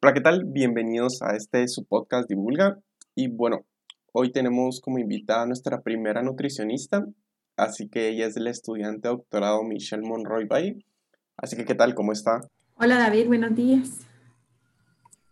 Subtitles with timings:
[0.00, 0.44] Hola, ¿qué tal?
[0.44, 2.78] Bienvenidos a este su podcast Divulga.
[3.16, 3.64] Y bueno,
[4.12, 7.04] hoy tenemos como invitada a nuestra primera nutricionista,
[7.56, 10.84] así que ella es la estudiante doctorado Michelle Monroy Bay.
[11.36, 11.96] Así que, ¿qué tal?
[11.96, 12.42] ¿Cómo está?
[12.76, 14.06] Hola David, buenos días.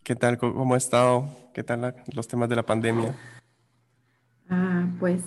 [0.02, 0.37] ¿Qué tal?
[0.37, 1.28] ¿Cómo ha estado?
[1.54, 3.14] ¿Qué tal los temas de la pandemia?
[4.51, 5.22] Ah, pues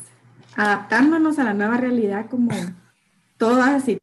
[0.58, 2.50] adaptándonos a la nueva realidad como
[3.38, 4.00] todas y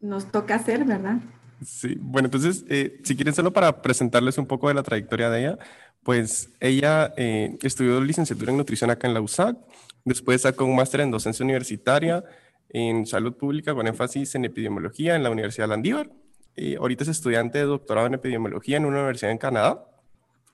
[0.00, 1.18] nos toca hacer, ¿verdad?
[1.64, 5.40] Sí, bueno, entonces, eh, si quieren solo para presentarles un poco de la trayectoria de
[5.40, 5.58] ella,
[6.02, 9.56] pues ella eh, estudió licenciatura en nutrición acá en la USAC,
[10.04, 12.24] después sacó un máster en docencia universitaria
[12.70, 16.10] en salud pública con énfasis en epidemiología en la Universidad de Landívar.
[16.56, 19.84] y ahorita es estudiante de doctorado en epidemiología en una universidad en Canadá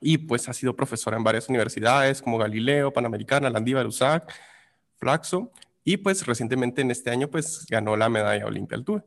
[0.01, 4.31] y pues ha sido profesora en varias universidades como Galileo, Panamericana, Landívar, USAC,
[4.97, 5.51] Flaxo
[5.83, 9.05] y pues recientemente en este año pues ganó la medalla Olimpia Altura.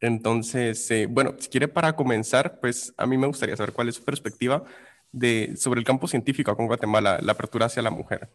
[0.00, 3.96] Entonces, eh, bueno, si quiere para comenzar, pues a mí me gustaría saber cuál es
[3.96, 4.64] su perspectiva
[5.12, 8.28] de, sobre el campo científico con Guatemala, la apertura hacia la mujer.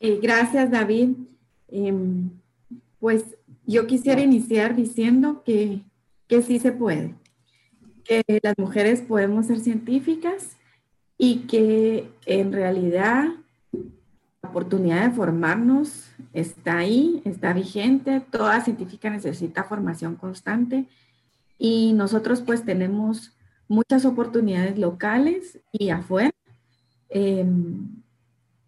[0.00, 1.10] Eh, gracias, David.
[1.68, 2.30] Em,
[2.98, 3.24] pues
[3.66, 5.80] yo quisiera iniciar diciendo que,
[6.26, 7.14] que sí se puede,
[8.04, 10.56] que las mujeres podemos ser científicas
[11.16, 13.28] y que en realidad
[14.44, 20.86] oportunidad de formarnos está ahí, está vigente, toda científica necesita formación constante
[21.58, 23.36] y nosotros pues tenemos
[23.68, 26.30] muchas oportunidades locales y afuera.
[27.08, 28.02] Em,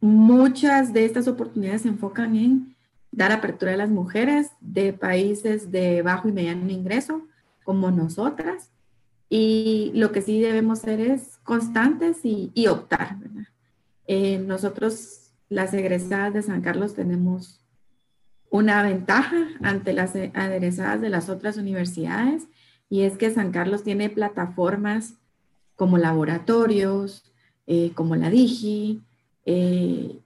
[0.01, 2.77] muchas de estas oportunidades se enfocan en
[3.11, 7.23] dar apertura a las mujeres de países de bajo y mediano ingreso
[7.65, 8.71] como nosotras
[9.29, 13.17] y lo que sí debemos ser es constantes y, optar.
[14.07, 17.61] Eh, nosotros las egresadas de San Carlos tenemos
[18.51, 22.49] una ventaja ante las egresadas de las otras universidades
[22.89, 25.15] y es que San Carlos tiene plataformas
[25.75, 27.25] como laboratorios,
[27.67, 29.03] eh, como la Digi,
[29.45, 30.19] eh,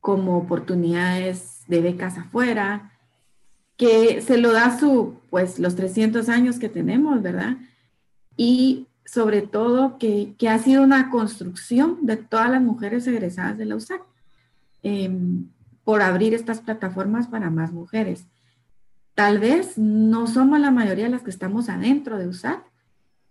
[0.00, 2.92] como oportunidades de becas afuera,
[3.76, 7.56] que se lo da su, pues los 300 años que tenemos, ¿verdad?
[8.36, 13.64] Y sobre todo que, que ha sido una construcción de todas las mujeres egresadas de
[13.64, 14.02] la USAC.
[14.82, 15.46] Em,
[15.84, 18.26] por abrir estas plataformas para más mujeres.
[19.14, 22.62] Tal vez no somos la mayoría de las que estamos adentro de USAC,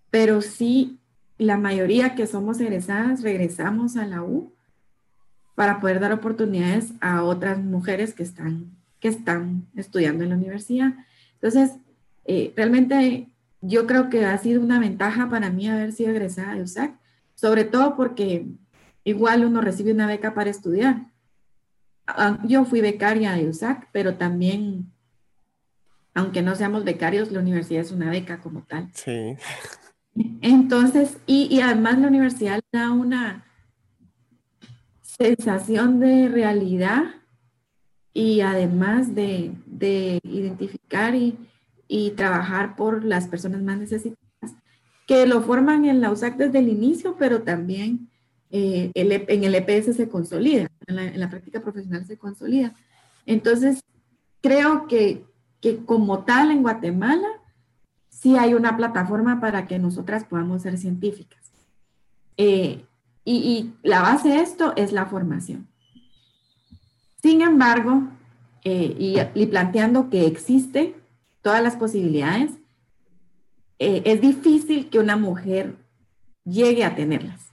[0.10, 1.00] pero sí
[1.38, 4.52] la mayoría que somos egresadas regresamos a la U
[5.56, 10.94] para poder dar oportunidades a otras mujeres que están, que están estudiando en la universidad.
[11.36, 11.72] Entonces,
[12.26, 13.28] eh, realmente
[13.62, 16.94] yo creo que ha sido una ventaja para mí haber sido egresada de USAC,
[17.36, 18.46] sobre todo porque
[19.04, 21.11] igual uno recibe una beca para estudiar
[22.44, 24.92] yo fui becaria de USAC, pero también,
[26.14, 28.90] aunque no seamos becarios, la universidad es una beca como tal.
[28.94, 29.36] Sí.
[30.42, 33.46] Entonces, y, además la universidad da una
[35.02, 37.04] sensación de realidad
[38.14, 39.54] y además de,
[40.24, 41.38] identificar y,
[41.88, 44.18] y, trabajar por las personas más necesitadas,
[45.08, 48.11] que lo forman en la USAC desde el inicio, pero también
[48.52, 52.76] eh, e en el EPS se consolida, en la, práctica profesional se consolida.
[53.26, 53.82] Entonces,
[54.42, 55.24] creo que,
[55.62, 57.28] que como tal en Guatemala,
[58.10, 61.52] sí hay una plataforma para que nosotras podamos ser científicas.
[62.36, 62.84] Eh,
[63.24, 65.68] y, la base de esto es la formación.
[67.22, 68.04] Sin embargo,
[68.66, 70.96] eh, y, planteando que existe
[71.42, 72.52] todas las posibilidades,
[73.80, 75.76] es difícil que una mujer
[76.44, 77.51] llegue a tenerlas.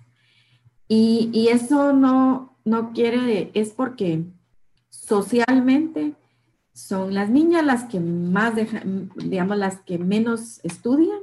[0.88, 4.25] Y, eso no, no quiere, es porque
[4.88, 6.15] socialmente
[6.72, 8.54] son las niñas las que más,
[9.16, 11.19] digamos, las que menos estudian,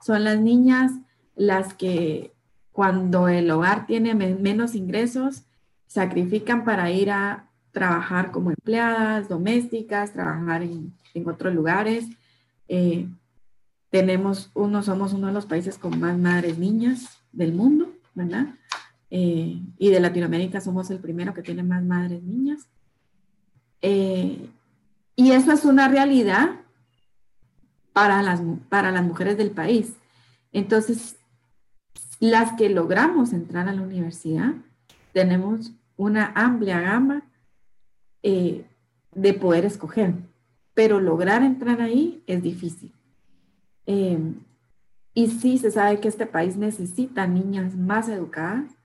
[0.00, 0.92] son las niñas
[1.34, 2.34] las que
[2.72, 5.44] cuando el hogar tiene menos ingresos,
[5.86, 10.92] sacrifican para ir a trabajar como empleadas domésticas, trabajar en,
[11.26, 12.06] otros lugares.
[12.68, 13.08] Eh,
[13.90, 18.57] tenemos uno, somos uno de los países con más madres niñas del mundo, ¿verdad?
[19.10, 22.68] Eh, y de Latinoamérica somos el primero que tiene más madres niñas.
[23.80, 24.50] Eh,
[25.16, 26.60] y eso es una realidad
[27.92, 29.94] para las, para las mujeres del país.
[30.52, 31.16] Entonces,
[32.20, 34.54] las que logramos entrar a la universidad,
[35.12, 37.22] tenemos una amplia gama
[38.22, 38.64] eh,
[39.14, 40.14] de poder escoger,
[40.74, 42.92] pero lograr entrar ahí es difícil.
[45.14, 48.77] y sí se sabe que este país necesita niñas más educadas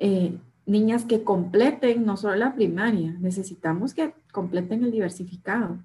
[0.00, 0.36] eh,
[0.66, 5.78] niñas que completen no solo la primaria, necesitamos que completen el diversificado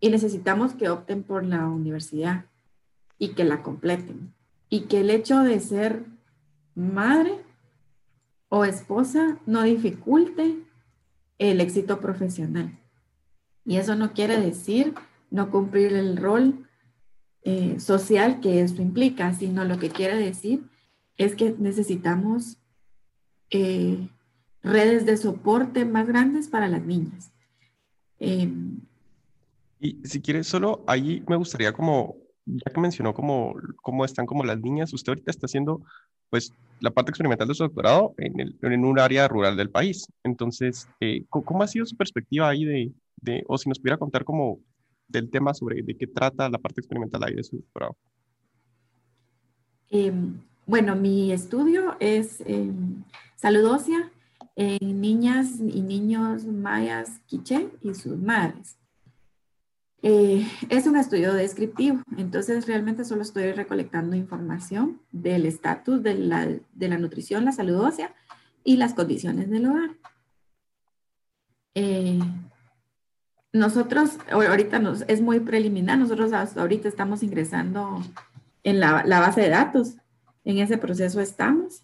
[0.00, 2.46] y necesitamos que opten por la universidad
[3.18, 4.34] y que la completen.
[4.68, 6.06] y que el hecho de ser
[6.74, 7.42] madre
[8.48, 10.60] o esposa no dificulte
[11.38, 12.78] el éxito profesional.
[13.66, 14.94] Y eso no quiere decir
[15.30, 16.66] no cumplir el rol
[17.42, 20.64] eh, social que esto implica, sino lo que quiere decir
[21.18, 22.56] es que necesitamos
[23.52, 24.08] eh,
[24.62, 27.32] redes de soporte más grandes para las niñas.
[28.18, 28.80] Em,
[29.80, 32.16] y si quiere, solo ahí me gustaría como,
[32.46, 35.82] ya que mencionó cómo, cómo están como las niñas, usted ahorita está haciendo
[36.30, 40.06] pues la parte experimental de su doctorado en, el, en un área rural del país.
[40.24, 44.24] Entonces, eh, ¿cómo ha sido su perspectiva ahí de, de, o si nos pudiera contar
[44.24, 44.60] como
[45.08, 47.96] del tema sobre de qué trata la parte experimental ahí de su doctorado?
[49.90, 53.02] Em, bueno, mi estudio es em,
[53.42, 54.08] salud ósea
[54.54, 58.78] en niñas y niños mayas quiché y sus madres.
[60.00, 66.46] Eh, es un estudio descriptivo, entonces realmente solo estoy recolectando información del estatus de la,
[66.46, 68.14] de la, nutrición, la salud ósea
[68.62, 69.90] y las condiciones del hogar.
[71.74, 72.20] Eh,
[73.52, 78.02] nosotros, ahorita nos, es muy preliminar, nosotros ahorita estamos ingresando
[78.62, 79.96] en la base de datos,
[80.44, 81.82] en ese proceso estamos.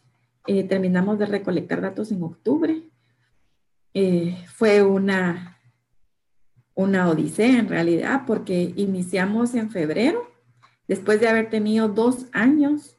[0.51, 2.83] Eh, terminamos de recolectar datos en octubre.
[3.93, 5.61] Eh, fue una,
[6.75, 10.27] una odisea en realidad porque iniciamos en febrero,
[10.87, 12.97] después de haber tenido dos años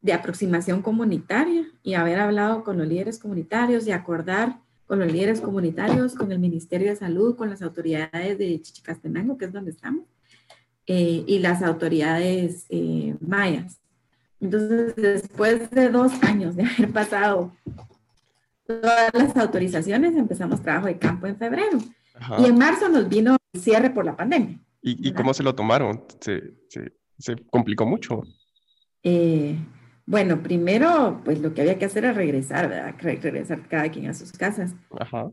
[0.00, 5.40] de aproximación comunitaria y haber hablado con los líderes comunitarios y acordar con los líderes
[5.40, 10.06] comunitarios, con el Ministerio de Salud, con las autoridades de Chichicastenango, que es donde estamos,
[10.88, 12.66] eh, y las autoridades
[13.20, 13.78] mayas.
[14.40, 17.52] Entonces, después de dos años de haber pasado
[18.66, 21.78] todas las autorizaciones, empezamos trabajo de campo en febrero.
[22.38, 24.60] Y en marzo nos vino el cierre por la pandemia.
[24.82, 26.04] ¿Y, cómo se lo tomaron?
[26.20, 28.22] ¿Se, se, complicó mucho?
[29.02, 29.56] Eh,
[30.04, 32.94] bueno, primero, pues lo que había que hacer era regresar, ¿verdad?
[33.00, 34.74] Regresar cada quien a sus casas.
[35.00, 35.30] Ajá.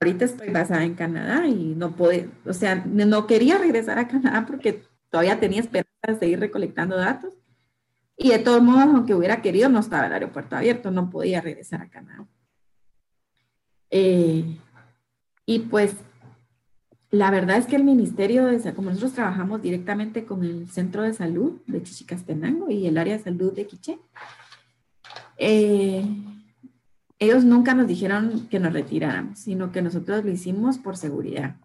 [0.00, 4.46] Ahorita estoy basada en Canadá y no pude, o sea, no quería regresar a Canadá
[4.46, 7.34] porque todavía tenía esperanza de seguir recolectando datos
[8.16, 11.82] y de todos modos, aunque hubiera querido, no estaba el aeropuerto abierto, no podía regresar
[11.82, 12.26] a Canadá.
[13.90, 14.58] Eh,
[15.46, 15.94] y pues
[17.10, 21.12] la verdad es que el Ministerio de como nosotros trabajamos directamente con el Centro de
[21.12, 23.98] Salud de Chichicastenango y el área de salud de Quiché,
[25.36, 26.04] eh,
[27.18, 31.56] ellos nunca nos dijeron que nos retiráramos, sino que nosotros lo hicimos por seguridad.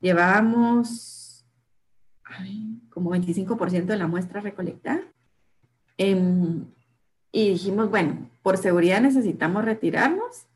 [0.00, 1.44] Llevábamos
[2.90, 5.02] como 25% de la muestra recolectada
[5.98, 6.64] Em,
[7.32, 10.46] y dijimos, bueno, por seguridad necesitamos retirarnos,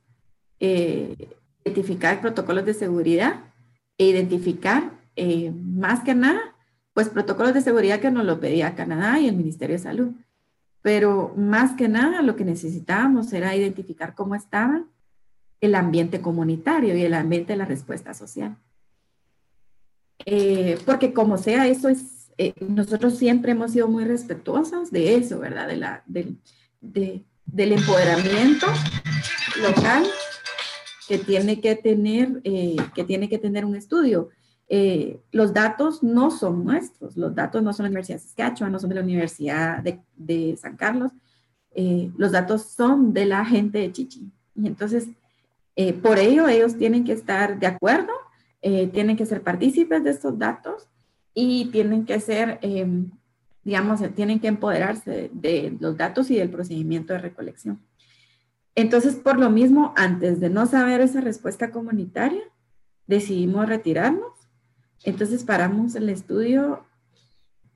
[0.60, 1.28] eh,
[1.64, 3.40] identificar protocolos de seguridad
[3.96, 6.54] e identificar eh, más que nada,
[6.94, 10.12] pues protocolos de seguridad que nos lo pedía Canadá y el Ministerio de Salud.
[10.82, 14.84] Pero más que nada lo que necesitábamos era identificar cómo estaba
[15.60, 18.56] el ambiente comunitario y el ambiente de la respuesta social.
[20.24, 25.40] Eh, porque como sea, eso es eh, nosotros siempre hemos sido muy respetuosos de eso,
[25.40, 25.66] ¿verdad?
[25.66, 28.68] De la, del empoderamiento
[29.60, 30.04] local
[31.08, 34.28] que tiene que tener, eh, que tiene que tener un estudio.
[34.68, 38.70] Eh, los datos no son nuestros, los datos no son de la Universidad de Saskatchewan,
[38.70, 41.10] no son de la Universidad de, San Carlos,
[41.74, 44.30] los datos son de la gente de Chichi.
[44.54, 45.08] Y entonces,
[46.02, 48.12] por ello, ellos tienen que estar de acuerdo,
[48.60, 50.88] tienen que ser partícipes de estos datos
[51.40, 53.12] y tienen que ser, em,
[53.62, 57.80] digamos, tienen que empoderarse de, los datos y del procedimiento de recolección.
[58.74, 62.42] Entonces, por lo mismo, antes de no saber esa respuesta comunitaria,
[63.06, 64.32] decidimos retirarnos.
[65.04, 66.84] Entonces, paramos el estudio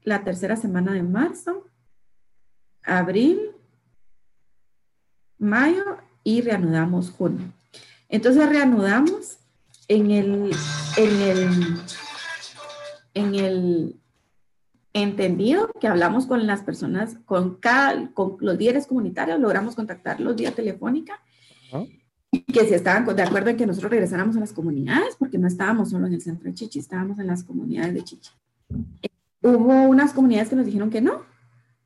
[0.02, 1.64] la tercera semana de marzo,
[2.82, 3.52] abril,
[5.38, 7.52] mayo y reanudamos junio.
[8.08, 9.38] Entonces, reanudamos
[9.86, 10.50] en el,
[10.96, 11.78] en el
[13.14, 14.00] en el
[14.92, 20.52] entendido que hablamos con las personas, con, cada, con los líderes comunitarios, logramos contactarlos vía
[20.52, 21.20] telefónica
[22.30, 25.46] y que si estaban de acuerdo en que nosotros regresáramos a las comunidades, porque no
[25.46, 28.30] estábamos solo en el centro de Chichi, estábamos en las comunidades de Chichi.
[29.42, 31.22] hubo unas comunidades que nos dijeron que no,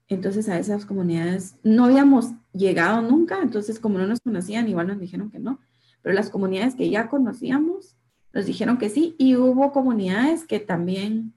[0.09, 5.01] entonces a esas comunidades no habíamos llegado nunca, entonces como no nos conocían, igual nos
[5.01, 5.61] dijeron que no,
[6.03, 7.96] pero las comunidades que ya conocíamos,
[8.37, 11.33] nos dijeron que sí y hubo comunidades que también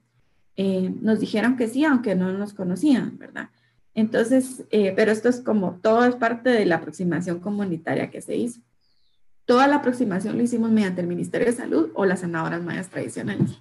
[0.58, 3.48] eh, nos dijeron que sí, aunque no nos conocían, ¿verdad?
[3.94, 8.36] Entonces, eh, pero esto es como todo es parte de la aproximación comunitaria que se
[8.36, 8.60] hizo.
[9.46, 13.58] Toda la aproximación lo hicimos mediante el Ministerio de Salud o las sanadoras mayas tradicionales.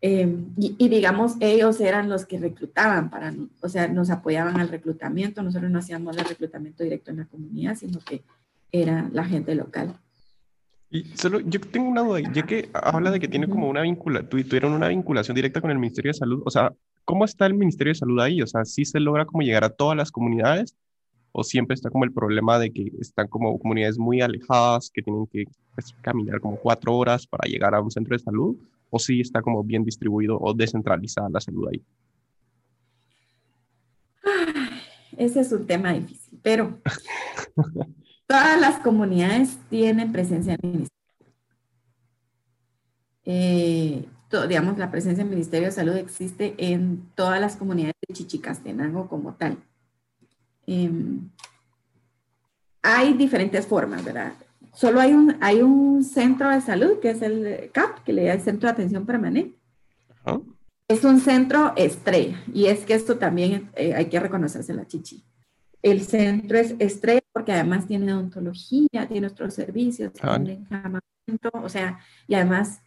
[0.00, 5.42] Em, y, digamos, ellos eran los que reclutaban para, o sea, nos apoyaban al reclutamiento.
[5.42, 8.22] Nosotros no hacíamos el reclutamiento directo en la comunidad, sino que
[8.70, 9.98] era la gente local.
[10.90, 14.28] Y solo, yo tengo una duda, ya que habla de que tiene como una vinculación,
[14.28, 16.72] tuvieron una vinculación directa con el Ministerio de Salud, o sea,
[17.04, 18.40] ¿cómo está el Ministerio de Salud ahí?
[18.40, 20.76] O sea, ¿sí se logra como llegar a todas las comunidades?
[21.32, 25.26] ¿O siempre está como el problema de que están como comunidades muy alejadas, que tienen
[25.26, 28.56] que pues, caminar como cuatro horas para llegar a un centro de salud?
[28.88, 31.82] ¿O sí está como bien distribuido o descentralizada la salud ahí?
[35.16, 36.78] Ese es un tema difícil, pero
[38.26, 40.96] todas las comunidades tienen presencia en el ministerio.
[43.24, 44.08] Eh,
[44.48, 49.34] digamos, la presencia del Ministerio de Salud existe en todas las comunidades de Chichicastenango como
[49.34, 49.58] tal.
[50.66, 51.30] Em,
[52.82, 54.32] hay diferentes formas, ¿verdad?
[54.74, 58.34] Solo hay un, hay un centro de salud, que es el CAP, que le da
[58.34, 59.58] el Centro de Atención Permanente.
[60.88, 65.24] Es un centro estrella, y es que esto también eh, hay que reconocerse la chichi.
[65.86, 70.34] El centro es estrella porque además tiene odontología, tiene otros servicios, ah.
[70.34, 72.80] tiene encamamiento, o sea, y además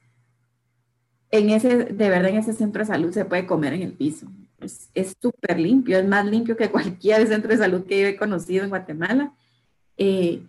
[1.31, 4.27] en ese, de verdad en ese centro de salud se puede comer en el piso.
[4.59, 8.65] Es súper limpio, es más limpio que cualquier centro de salud que yo he conocido
[8.65, 9.33] en Guatemala.
[9.95, 10.43] Eh,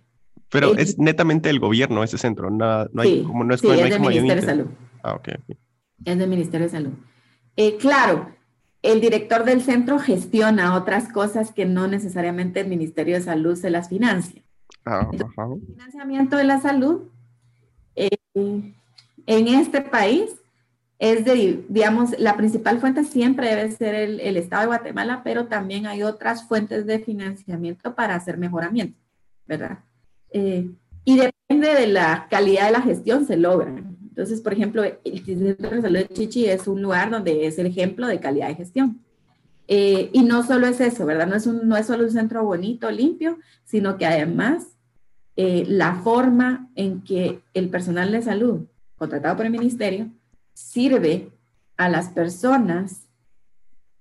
[0.51, 3.91] Pero es netamente del gobierno ese centro, no, no hay, como, no es, sí, es
[3.91, 4.67] del Ministerio de Salud.
[5.05, 5.29] Ah, ok.
[6.05, 6.93] Es del Ministerio de Salud.
[7.55, 8.35] Eh, claro,
[8.83, 13.71] el director del centro gestiona otras cosas que no necesariamente el Ministerio de Salud se
[13.71, 14.43] las financia.
[14.85, 17.03] Ah, el financiamiento de la salud
[17.95, 20.31] eh, en este país
[20.99, 25.47] es de, digamos, la principal fuente siempre debe ser el, el, Estado de Guatemala, pero
[25.47, 28.99] también hay otras fuentes de financiamiento para hacer mejoramiento,
[29.47, 29.79] ¿verdad?
[30.31, 30.71] Eh,
[31.05, 33.73] y depende de la calidad de la gestión, se logra.
[34.11, 37.67] Entonces, por ejemplo, el Centro de Salud de Chichi es un lugar donde es el
[37.67, 39.01] ejemplo de calidad de gestión.
[39.69, 41.27] Eh, y no solo es eso, ¿verdad?
[41.27, 44.67] No es, un, no solo un centro bonito, limpio, sino que además
[45.37, 50.11] eh, la forma en que el personal de salud contratado por el ministerio
[50.53, 51.31] sirve
[51.77, 53.07] a las personas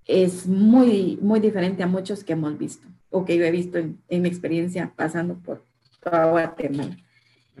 [0.06, 3.98] es muy, muy diferente a muchos que hemos visto o que yo he visto en,
[4.08, 5.64] mi experiencia pasando por
[6.00, 6.96] toda Guatemala.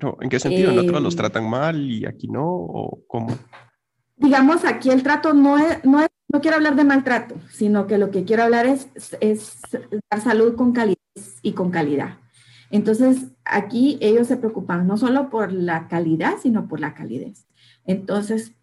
[0.00, 0.72] Pero, ¿en qué sentido?
[0.72, 2.46] ¿En otros los eh, tratan mal y aquí no?
[2.46, 3.36] ¿O cómo?
[4.16, 7.98] Digamos, aquí el trato no es, no es, no quiero hablar de maltrato, sino que
[7.98, 8.88] lo que quiero hablar es,
[9.20, 9.60] es
[10.10, 10.96] dar salud con calidad
[11.42, 12.18] y con calidad.
[12.70, 17.46] Entonces, aquí ellos se preocupan no solo por la calidad, sino por la calidez.
[17.84, 18.54] Entonces,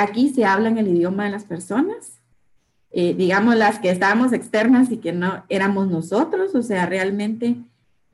[0.00, 2.22] Aquí se habla en el idioma de las personas,
[2.90, 7.58] eh, digamos las que estábamos externas y que no éramos nosotros, o sea, realmente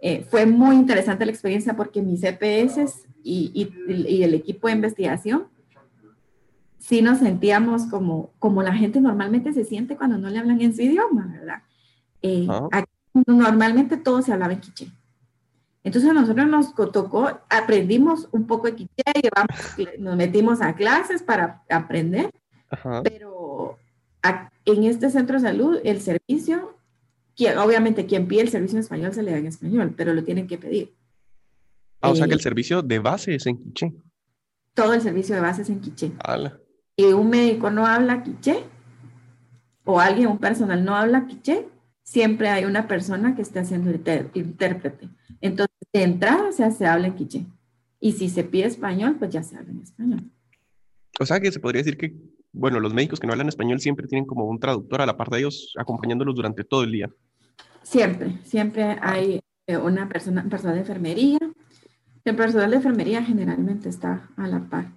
[0.01, 5.49] eh, fue muy interesante la experiencia porque mis EPS y, y, el equipo de investigación
[6.79, 10.75] sí nos sentíamos como, como la gente normalmente se siente cuando no le hablan en
[10.75, 11.63] su idioma, ¿verdad?
[12.23, 12.91] Eh, aquí,
[13.27, 14.93] normalmente todo se hablaba en quiché.
[15.83, 21.23] Entonces a nosotros nos tocó, aprendimos un poco de quiché, llevamos, nos metimos a clases
[21.23, 22.31] para aprender,
[23.03, 23.79] pero
[24.65, 26.76] en este centro de salud el servicio,
[27.59, 30.47] obviamente quien pide el servicio en español se le da en español, pero lo tienen
[30.47, 30.95] que pedir.
[32.01, 33.93] Ah, o sea que el eh, servicio de base es en quiché.
[34.75, 36.13] Todo el servicio de base es en quiché.
[36.97, 38.65] Y un médico no habla quiché,
[39.85, 41.69] o alguien, un personal no habla quiché,
[42.03, 45.09] siempre hay una persona que esté haciendo intérprete.
[45.41, 47.47] Entonces, de entrada se, se habla en quiché.
[48.01, 50.31] Y si se pide español, pues ya se habla en español.
[51.19, 52.15] O sea que se podría decir que,
[52.53, 55.31] bueno, los médicos que no hablan español siempre tienen como un traductor a la par
[55.31, 57.11] de ellos acompañándolos durante todo el día.
[57.87, 61.39] Siempre, siempre hay eh, una persona, personal de enfermería.
[62.25, 64.91] El personal de enfermería generalmente está a la par.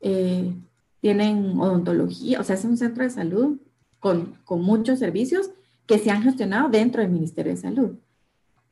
[0.00, 0.54] Eh,
[1.00, 3.58] tienen odontología, o sea, es un centro de salud
[3.98, 5.50] con, con muchos servicios
[5.86, 7.98] que se han gestionado dentro del Ministerio de Salud.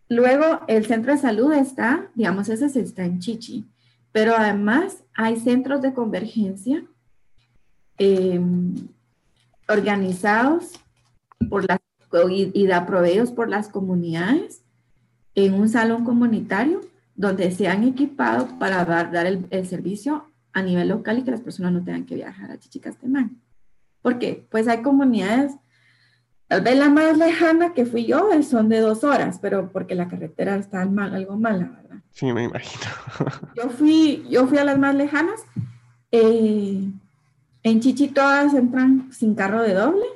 [0.09, 3.69] Luego, el centro de salud está, digamos, ese está en Chichi,
[4.13, 6.87] pero además hay centros de convergencia
[7.99, 8.77] em,
[9.67, 10.75] organizados
[11.51, 11.81] por las,
[12.31, 14.63] y, da proveedos por las comunidades
[15.35, 16.81] en un salón comunitario
[17.15, 21.41] donde se han equipado para dar, el, el, servicio a nivel local y que las
[21.41, 23.41] personas no tengan que viajar a Chichicastemán.
[24.03, 24.47] ¿Por qué?
[24.51, 25.53] Pues hay comunidades
[26.49, 30.09] Tal vez la más lejana que fui yo son de dos horas, pero porque la
[30.09, 31.99] carretera está mal, algo mala, ¿verdad?
[32.11, 32.85] Sí, me imagino.
[33.55, 35.43] yo, fui, yo fui a las más lejanas.
[36.11, 36.89] Eh,
[37.63, 40.07] en Chichi todas entran sin carro de doble,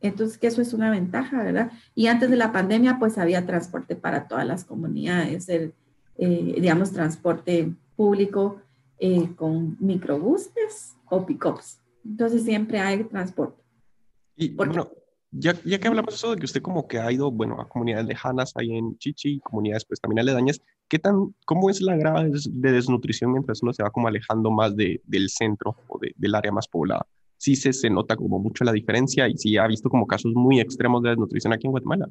[0.00, 1.72] entonces que eso es una ventaja, ¿verdad?
[1.94, 5.74] Y antes de la pandemia, pues había transporte para todas las comunidades, el,
[6.16, 8.60] eh, digamos, transporte público
[8.98, 13.62] eh, con microbuses o pick-ups, Entonces siempre hay transporte.
[14.36, 14.90] Y bueno,
[15.32, 18.06] ya, ya que hablamos eso de que usted como que ha ido, bueno, a comunidades
[18.06, 22.72] lejanas ahí en Chichi, comunidades pues también aledañas, ¿qué tan, cómo es la grave de
[22.72, 26.52] desnutrición mientras uno se va como alejando más de, del centro o de, del área
[26.52, 27.06] más poblada?
[27.40, 30.60] Sí se, se nota como mucho la diferencia y sí ha visto como casos muy
[30.60, 32.10] extremos de desnutrición aquí en Guatemala.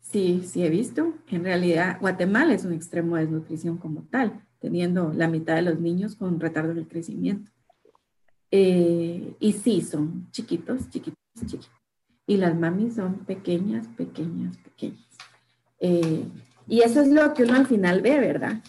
[0.00, 1.12] Sí, sí he visto.
[1.28, 5.80] En realidad, Guatemala es un extremo de desnutrición como tal, teniendo la mitad de los
[5.80, 7.50] niños con retardo del crecimiento.
[8.52, 11.70] Eh, y sí, son chiquitos, chiquitos, chiquitos.
[12.28, 15.18] Y las mamis son pequeñas, pequeñas, pequeñas.
[15.80, 16.24] Eh,
[16.68, 18.62] y eso es lo que uno al final ve, ¿verdad?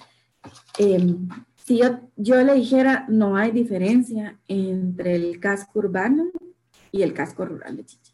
[0.80, 1.30] Em,
[1.65, 6.32] si yo, yo le dijera, no hay diferencia entre el casco urbano
[6.91, 8.13] y el casco rural de Chichi.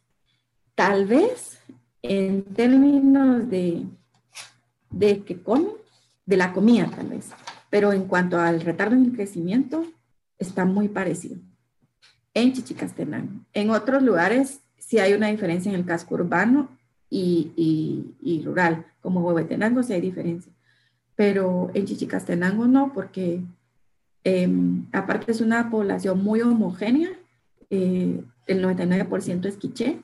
[0.75, 1.59] Tal vez
[2.01, 3.85] en términos de,
[4.89, 5.71] de que comen,
[6.25, 7.29] de la comida tal vez,
[7.69, 9.85] pero en cuanto al retardo en el crecimiento,
[10.37, 11.37] está muy parecido
[12.33, 13.41] en Chichicastenango.
[13.53, 16.69] En otros lugares sí hay una diferencia en el casco urbano
[17.09, 20.51] y, y, rural, como Huehuetenango sí hay diferencia,
[21.17, 23.41] pero en Chichicastenango no, porque
[24.23, 27.09] em, aparte es una población muy homogénea,
[27.69, 30.01] eh, el 99% es quiché,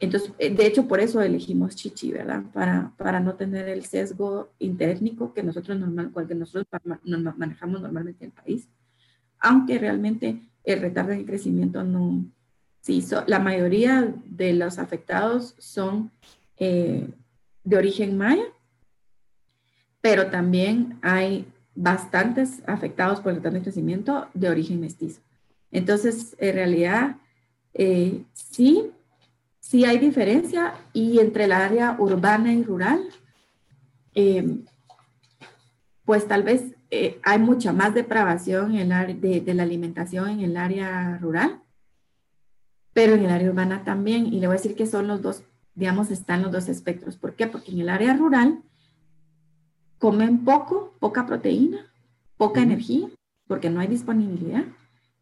[0.00, 2.42] entonces, eh, de hecho, por eso elegimos Chichi, ¿verdad?
[2.52, 6.66] Para, para no tener el sesgo interétnico que nosotros, normal, que nosotros
[7.36, 8.68] manejamos normalmente en el país,
[9.38, 12.24] aunque realmente el retardo de crecimiento no,
[12.80, 16.10] sí, la mayoría de los afectados son
[16.58, 17.08] eh,
[17.62, 18.44] de origen maya,
[20.04, 25.22] pero también hay bastantes afectados por el retardo de crecimiento de origen mestizo.
[25.70, 27.16] Entonces, en realidad,
[27.72, 28.90] eh, sí,
[29.60, 33.02] sí hay diferencia y entre el área urbana y rural,
[34.14, 34.58] eh,
[36.04, 40.40] pues tal vez eh, hay mucha más depravación en el de, de, la alimentación en
[40.40, 41.62] el área rural,
[42.92, 44.26] pero en el área urbana también.
[44.26, 45.44] Y le voy a decir que son los dos,
[45.74, 47.16] digamos, están los dos espectros.
[47.16, 47.46] ¿Por qué?
[47.46, 48.60] Porque en el área rural
[50.04, 51.90] comen poco, poca proteína,
[52.36, 53.08] poca energía,
[53.46, 54.64] porque no hay disponibilidad,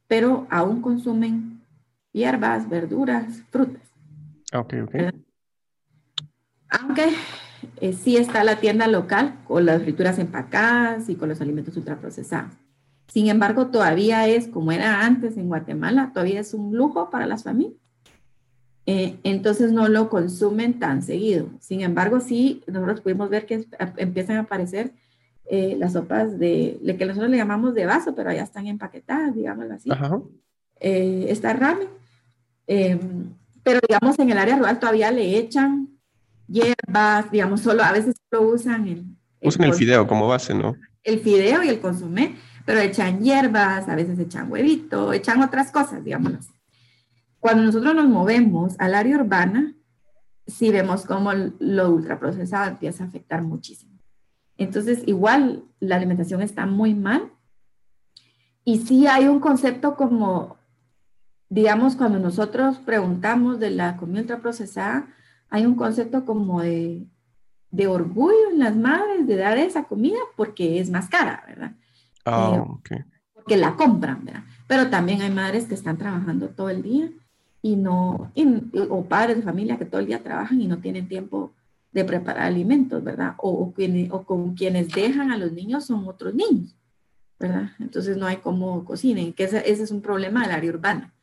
[0.09, 1.63] pero aún consumen
[2.11, 3.89] hierbas, verduras, frutas.
[4.53, 4.95] Ok, ok.
[6.69, 7.15] Aunque
[7.81, 12.53] eh, sí está la tienda local con las frituras empacadas y con los alimentos ultraprocesados.
[13.07, 17.45] Sin embargo, todavía es, como era antes en Guatemala, todavía es un lujo para las
[17.45, 17.79] familias.
[18.87, 21.49] Eh, entonces no lo consumen tan seguido.
[21.61, 23.67] Sin embargo, sí, nosotros pudimos ver que
[23.97, 24.93] empiezan a aparecer
[25.47, 29.35] eh, las sopas de, lo que nosotros le llamamos de vaso, pero ya están empaquetadas,
[29.35, 29.91] digámoslo así.
[29.91, 30.21] Ajá.
[30.81, 31.89] está ramen.
[32.67, 35.89] pero digamos, en el área rural todavía le echan
[36.49, 39.05] hierbas, digamos, solo a veces lo usan el...
[39.43, 40.77] Usan el, fideo como base, ¿no?
[41.03, 46.05] El fideo y el consomé, pero echan hierbas, a veces echan huevito, echan otras cosas,
[46.05, 46.33] digamos.
[47.43, 49.75] Cuando nosotros nos movemos al área urbana,
[50.47, 53.99] sí vemos cómo lo ultraprocesado empieza a afectar muchísimo.
[54.59, 57.33] Entonces, igual la alimentación está muy mal.
[58.65, 60.57] Y sí hay un concepto como,
[61.49, 65.09] digamos, cuando nosotros preguntamos de la comida ultraprocesada,
[65.51, 67.09] hay un concepto como de,
[67.73, 71.73] de, orgullo en las madres de dar esa comida porque es más cara, ¿verdad?
[72.25, 74.45] Ah, eh, Porque la compran, ¿verdad?
[74.69, 77.11] Pero también hay madres que están trabajando todo el día
[77.63, 78.33] y no,
[78.91, 81.53] o padres de familia que todo el día trabajan y no tienen tiempo
[81.93, 83.35] de preparar alimentos, ¿verdad?
[83.39, 83.75] O, o,
[84.11, 86.75] o con quienes dejan a los niños son otros niños,
[87.39, 87.71] ¿verdad?
[87.79, 91.15] Entonces no hay cómo cocinen, que ese, ese es un problema del área urbana.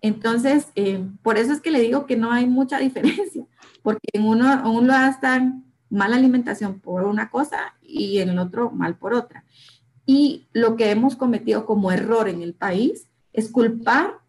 [0.00, 3.44] Entonces, eh, por eso es que le digo que no hay mucha diferencia,
[3.82, 5.52] porque en uno, uno hasta
[5.90, 9.44] mala alimentación por una cosa y en el otro mal por otra.
[10.04, 14.20] Y lo que hemos cometido como error en el país es culpar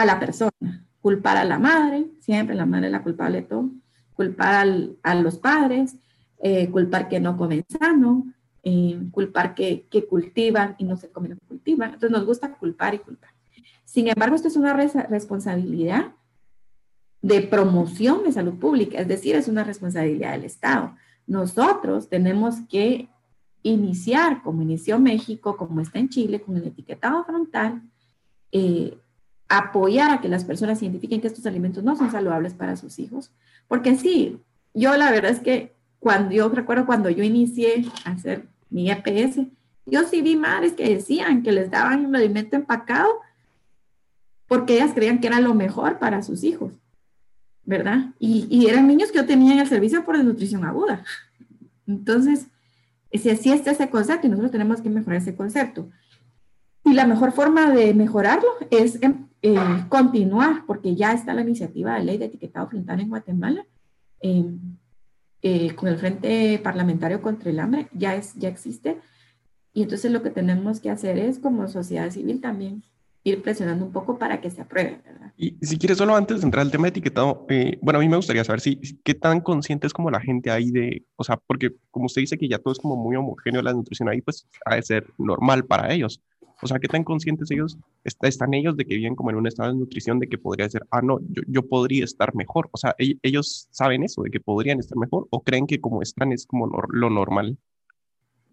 [0.00, 3.70] a la persona, culpar a la madre, siempre la madre es la culpable todo,
[4.14, 4.66] culpar
[5.02, 5.96] a los padres,
[6.38, 8.32] eh, culpar que no comen sano,
[8.62, 11.92] eh, culpar que, que, cultivan y no se comen lo cultivan.
[11.92, 13.30] Entonces nos gusta culpar y culpar.
[13.84, 16.12] Sin embargo, esto es una responsabilidad
[17.20, 20.96] de promoción de salud pública, es decir, es una responsabilidad del Estado.
[21.26, 23.10] Nosotros tenemos que
[23.62, 27.82] iniciar, como inició México, como está en Chile, con el etiquetado frontal,
[28.52, 28.96] eh,
[29.50, 33.30] apoyar a que las personas identifiquen que estos alimentos no son saludables para sus hijos,
[33.68, 34.38] porque sí,
[34.72, 39.40] yo la verdad es que cuando yo recuerdo cuando yo inicié a hacer mi EPS,
[39.84, 43.10] yo sí vi madres que decían que les daban un alimento empacado
[44.46, 46.72] porque ellas creían que era lo mejor para sus hijos.
[47.70, 48.06] ¿verdad?
[48.18, 51.04] Y, eran niños que yo tenía en el servicio por desnutrición aguda.
[51.86, 52.46] Entonces,
[53.12, 55.88] si así está ese concepto y nosotros tenemos que mejorar ese concepto.
[56.90, 59.56] Y la mejor forma de mejorarlo es em, eh,
[59.88, 63.64] continuar, porque ya está la iniciativa de ley de etiquetado frontal en Guatemala,
[64.20, 64.58] em,
[65.42, 68.98] eh, con el Frente Parlamentario contra el Hambre, ya, es, ya existe.
[69.72, 72.82] Y entonces lo que tenemos que hacer es, como sociedad civil, también
[73.22, 75.00] ir presionando un poco para que se apruebe.
[75.36, 78.08] Y si quieres, solo antes de entrar al tema de etiquetado, eh, bueno, a mí
[78.08, 81.36] me gustaría saber si, qué tan consciente es como la gente ahí de, o sea,
[81.46, 84.48] porque como usted dice que ya todo es como muy homogéneo la nutrición ahí, pues
[84.64, 86.20] ha de ser normal para ellos.
[86.62, 89.70] O sea, ¿qué tan conscientes ellos están ellos de que viven como en un estado
[89.70, 92.68] de nutrición de que podría ser, ah, no, yo, yo podría estar mejor?
[92.72, 96.32] O sea, ellos saben eso, de que podrían estar mejor o creen que como están
[96.32, 97.56] es como lo normal.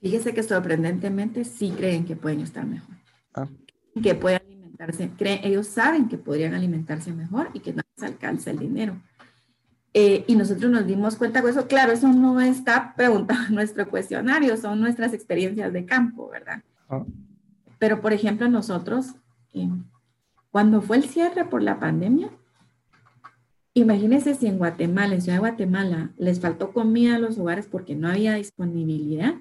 [0.02, 2.96] Fíjese que sorprendentemente sí creen que pueden estar mejor.
[3.34, 3.48] Ah.
[4.02, 8.52] Que pueden alimentarse, creen, ellos saben que podrían alimentarse mejor y que no les alcanza
[8.52, 9.02] el dinero.
[9.94, 11.68] Eh, y nosotros nos dimos cuenta de eso.
[11.68, 16.62] Claro, eso no está preguntado en nuestro cuestionario, son nuestras experiencias de campo, ¿verdad?
[16.88, 17.04] Ah.
[17.80, 19.16] Pero, por ejemplo, nosotros,
[19.54, 19.70] eh,
[20.52, 22.30] cuando fue el cierre por la pandemia,
[23.74, 27.96] imagínense si en Guatemala, en Ciudad de Guatemala, les faltó comida a los hogares porque
[27.96, 29.36] no había disponibilidad,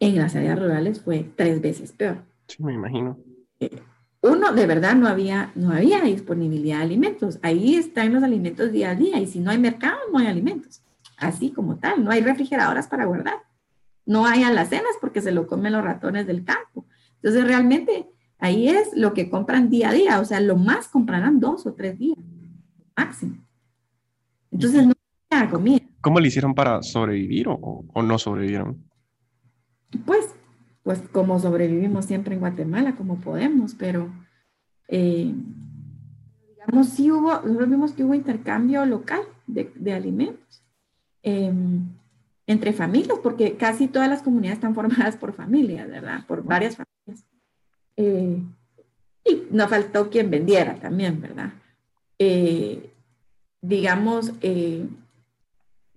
[0.00, 2.18] en las áreas rurales fue tres veces peor.
[2.46, 3.18] Sí, me imagino.
[3.60, 3.82] Eh,
[4.20, 7.38] uno, de verdad no había, no había disponibilidad de alimentos.
[7.42, 10.82] Ahí están los alimentos día a día y si no hay mercado, no hay alimentos.
[11.16, 13.36] Así como tal, no hay refrigeradoras para guardar.
[14.06, 16.86] No hay alacenas porque se lo comen los ratones del campo.
[17.22, 21.40] Entonces, realmente ahí es lo que compran día a día, o sea, lo más comprarán
[21.40, 22.18] dos o tres días,
[22.96, 23.36] máximo.
[24.50, 24.94] Entonces, no
[25.30, 25.80] hay comida.
[26.00, 28.84] ¿Cómo le hicieron para sobrevivir o, no sobrevivieron?
[30.04, 30.34] Pues,
[30.82, 34.10] pues como sobrevivimos siempre en Guatemala, como podemos, pero
[34.88, 35.34] eh,
[36.50, 40.62] digamos, sí hubo, nosotros vimos que hubo intercambio local de, alimentos.
[41.22, 41.98] Em,
[42.48, 46.24] entre familias, porque casi todas las comunidades están formadas por familias, ¿verdad?
[46.26, 46.87] Por varias familias.
[47.98, 48.40] Eh,
[49.24, 51.52] y no faltó quien vendiera también, ¿verdad?
[52.18, 52.90] Eh,
[53.60, 54.86] digamos, eh,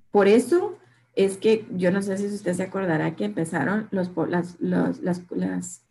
[0.10, 0.78] por eso
[1.16, 5.84] es que yo no sé si usted se acordará que empezaron los, las, las,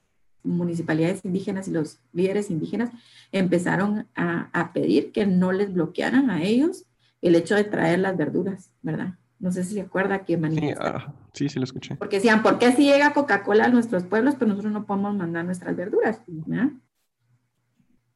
[0.42, 2.90] municipalidades indígenas y los líderes indígenas
[3.30, 6.86] empezaron a, a, pedir que no les bloquearan a ellos
[7.20, 9.18] el hecho de traer las verduras, ¿verdad?
[9.40, 11.14] No sé si se acuerda que manifestaron.
[11.32, 11.96] Sí, sí, sí lo escuché.
[11.96, 15.46] Porque decían, ¿por qué si llega Coca-Cola a nuestros pueblos, pero nosotros no podemos mandar
[15.46, 16.20] nuestras verduras?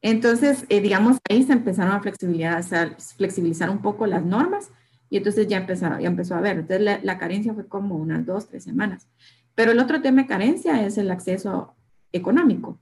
[0.03, 4.71] Entonces, eh, digamos, ahí se empezaron a flexibilizar, flexibilizar un poco las normas
[5.09, 6.59] y entonces ya, empezaron, ya empezó a ver.
[6.59, 9.07] Entonces, la, carencia fue como unas dos, tres semanas.
[9.55, 11.73] Pero el otro tema de carencia es el acceso
[12.11, 12.79] económico.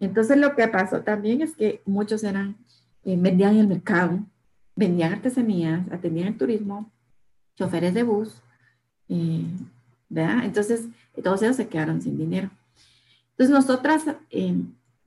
[0.00, 2.56] Entonces, lo que pasó también es que muchos eran,
[3.04, 4.24] eh, vendían en el mercado,
[4.74, 6.93] vendían artesanías, atendían el turismo,
[7.56, 8.42] choferes de bus,
[9.08, 9.44] eh,
[10.08, 10.44] ¿verdad?
[10.44, 10.86] Entonces,
[11.22, 12.50] todos ellos se quedaron sin dinero.
[13.30, 14.56] Entonces, nosotras, eh,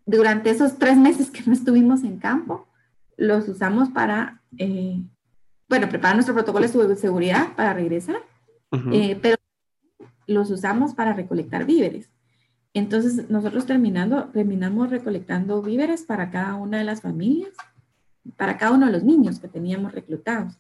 [0.06, 2.68] durante esos tres meses que no estuvimos en campo,
[3.18, 5.02] los usamos para, eh,
[5.68, 8.18] bueno, preparar nuestro protocolo de seguridad para regresar,
[8.70, 9.38] pero
[10.28, 12.10] los usamos para recolectar víveres.
[12.74, 17.54] Entonces, nosotros terminando, terminamos recolectando víveres para cada una de las familias,
[18.36, 20.54] para cada uno de los niños que teníamos reclutados.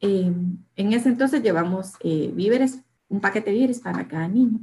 [0.00, 0.32] Eh,
[0.76, 4.60] en ese entonces llevamos eh, víveres, un paquete de víveres para cada niño.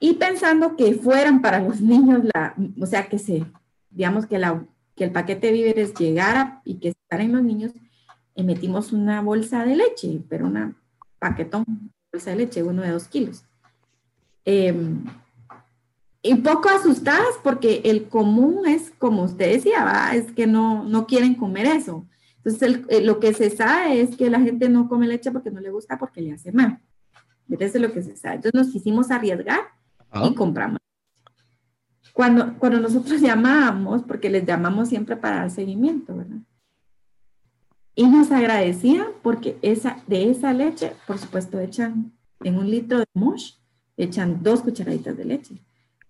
[0.00, 3.44] Y pensando que fueran para los niños, la, o sea, que se,
[3.90, 4.64] digamos que, la,
[4.96, 7.72] que el paquete de víveres llegara y que estar en los niños,
[8.34, 10.76] eh, metimos una bolsa de leche, pero una
[11.18, 11.64] paquetón,
[12.12, 13.44] bolsa de leche, uno de dos kilos.
[14.44, 15.04] Em,
[16.22, 21.34] y poco asustadas porque el común es, como usted decía, es que no, no quieren
[21.34, 22.06] comer eso.
[22.44, 25.60] Entonces, eh, lo que se sabe es que la gente no come leche porque no
[25.60, 26.80] le gusta, porque le hace mal.
[27.48, 28.36] Eso es lo que se sabe.
[28.36, 29.60] Entonces, nos quisimos arriesgar
[30.24, 30.78] y compramos.
[32.12, 36.38] Cuando, cuando nosotros llamamos, porque les llamamos siempre para dar seguimiento, ¿verdad?
[37.94, 42.12] Y nos agradecían porque esa, de esa leche, por supuesto, echan
[42.44, 43.54] en un litro de mosh,
[43.96, 45.54] echan dos cucharaditas de leche.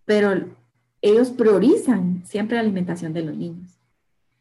[0.04, 0.48] Pero
[1.00, 3.78] ellos priorizan siempre la alimentación de los niños.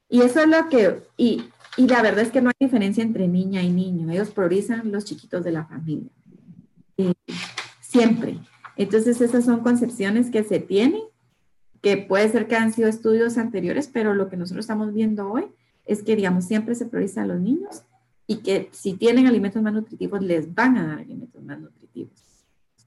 [0.09, 1.45] Y eso es lo que, y
[1.77, 4.11] y la verdad es que no hay diferencia entre niña y niño.
[4.11, 6.09] Ellos priorizan los chiquitos de la familia.
[6.97, 7.13] Eh,
[7.79, 8.39] siempre.
[8.75, 11.03] Entonces, esas son concepciones que se tienen,
[11.81, 15.45] que puede ser que han sido estudios anteriores, pero lo que nosotros estamos viendo hoy
[15.85, 17.83] es que, digamos, siempre se prioriza a los niños
[18.25, 22.11] y que si tienen alimentos más nutritivos, les van a dar alimentos más nutritivos.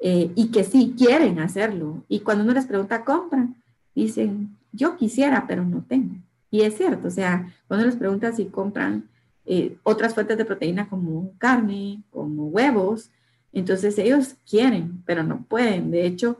[0.00, 2.04] Eh, y que sí quieren hacerlo.
[2.08, 3.56] Y cuando uno les pregunta, ¿compran?
[3.94, 6.16] Dicen, yo quisiera, pero no tengo.
[6.50, 9.08] Y es cierto, o sea, cuando les preguntas si compran
[9.46, 13.10] eh, otras fuentes de proteína como carne, como huevos,
[13.52, 15.90] entonces ellos quieren, pero no pueden.
[15.90, 16.38] De hecho,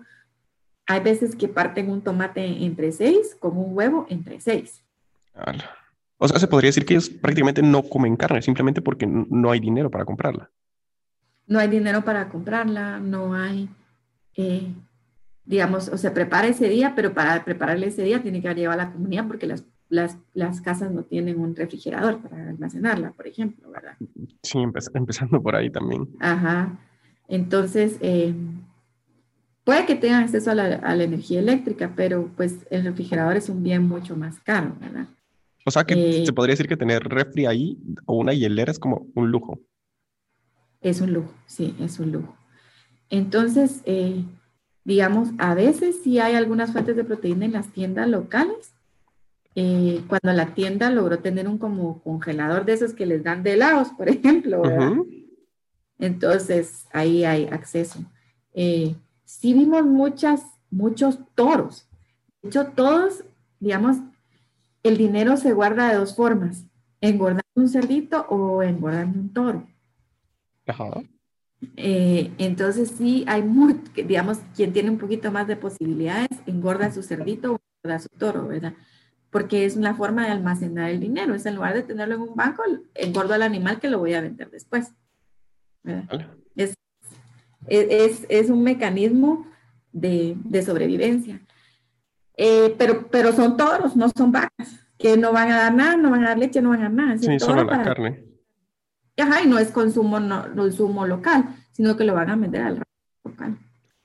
[0.86, 4.82] Hay veces que parten un tomate entre seis, con un huevo entre seis.
[6.18, 9.60] O sea, se podría decir que ellos prácticamente no comen carne, simplemente porque no hay
[9.60, 10.50] dinero para comprarla.
[11.46, 13.68] No hay dinero para comprarla, no hay,
[14.36, 14.72] eh,
[15.44, 18.84] digamos, o se prepara ese día, pero para prepararle ese día tiene que llevar a
[18.84, 23.70] la comunidad porque las, las, las, casas no tienen un refrigerador para almacenarla, por ejemplo,
[23.70, 23.96] ¿verdad?
[24.42, 24.58] Sí,
[24.94, 26.08] empezando por ahí también.
[26.20, 26.78] Ajá.
[27.28, 28.34] Entonces, eh,
[29.64, 33.48] puede que tengan acceso a la, a la, energía eléctrica, pero pues el refrigerador es
[33.48, 35.06] un bien mucho más caro, ¿verdad?
[35.66, 38.78] O sea que eh, se podría decir que tener refri ahí o una hielera es
[38.78, 39.60] como un lujo.
[40.80, 42.34] Es un lujo, sí, es un lujo.
[43.10, 44.24] Entonces, eh,
[44.84, 48.72] digamos, a veces sí hay algunas fuentes de proteína en las tiendas locales.
[49.54, 53.54] Eh, cuando la tienda logró tener un como congelador de esos que les dan de
[53.54, 54.62] helados, por ejemplo,
[55.98, 58.00] entonces ahí hay acceso.
[58.54, 61.88] sí vimos muchas, muchos toros.
[62.42, 63.24] De hecho, todos,
[63.58, 63.98] digamos,
[64.82, 66.64] el dinero se guarda de dos formas,
[67.00, 69.66] engordando un cerdito o engordando un toro.
[70.66, 71.02] Ajá.
[71.76, 77.02] Eh, entonces sí hay muy, digamos, quien tiene un poquito más de posibilidades, engorda su
[77.02, 78.74] cerdito o engorda su toro, ¿verdad?
[79.30, 81.34] Porque es una forma de almacenar el dinero.
[81.34, 82.62] Es en lugar de tenerlo en un banco,
[82.94, 84.92] engordo al animal que lo voy a vender después.
[86.56, 86.74] Es,
[87.66, 89.46] es, es, un mecanismo
[89.92, 91.40] de, de sobrevivencia.
[92.36, 96.10] Eh, pero, pero son toros, no son vacas, que no van a dar nada, no
[96.10, 97.18] van a dar leche, no van a dar nada.
[97.18, 98.24] Sí, solo la carne.
[99.18, 102.82] Ajá, y no es consumo, no, consumo local, sino que lo van a vender al
[103.24, 103.58] local.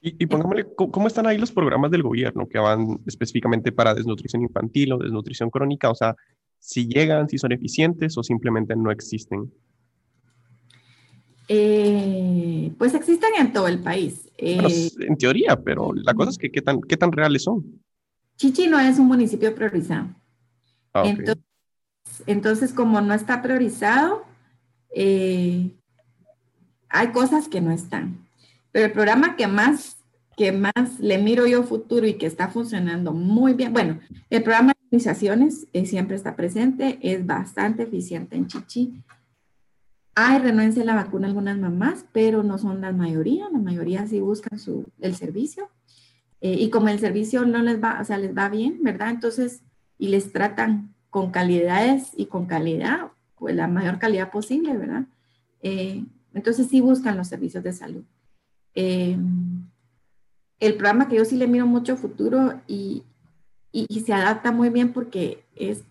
[0.05, 4.43] Y, y pongámosle, ¿cómo están ahí los programas del gobierno que van específicamente para desnutrición
[4.43, 5.89] infantil o desnutrición crónica?
[5.89, 6.15] O sea,
[6.59, 9.51] si llegan, si son eficientes o simplemente no existen.
[11.47, 14.29] Eh, pues existen en todo el país.
[14.37, 17.81] Eh, en teoría, pero la cosa es que qué tan, qué tan reales son.
[18.37, 20.09] Chichi no es un municipio priorizado.
[20.93, 21.03] Ah,
[22.27, 24.23] entonces, como no está priorizado,
[24.93, 25.71] eh,
[26.89, 28.23] hay cosas que no están.
[28.75, 29.94] Pero el programa que más,
[30.35, 34.73] que más le miro yo futuro y que está funcionando muy bien, bueno, el programa
[34.73, 39.01] de iniciaciones eh, siempre está presente, es bastante eficiente en Chichi.
[40.15, 44.19] Hay renuencia a la vacuna algunas mamás, pero no son la mayoría, la mayoría sí
[44.21, 45.69] buscan su, el servicio.
[46.41, 49.09] Eh, y como el servicio no les va, o sea, les va bien, ¿verdad?
[49.09, 49.61] Entonces,
[49.97, 55.05] y les tratan con calidades y con calidad, pues la mayor calidad posible, ¿verdad?
[55.61, 58.03] Eh, entonces sí buscan los servicios de salud.
[58.75, 59.17] Eh,
[60.59, 63.03] el programa que yo sí le miro mucho futuro y,
[63.71, 65.83] y, se adapta muy bien porque es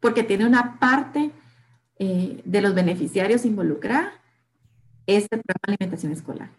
[0.00, 1.30] porque tiene una parte
[1.98, 4.12] de los beneficiarios involucrada,
[5.06, 6.50] es el programa de alimentación escolar.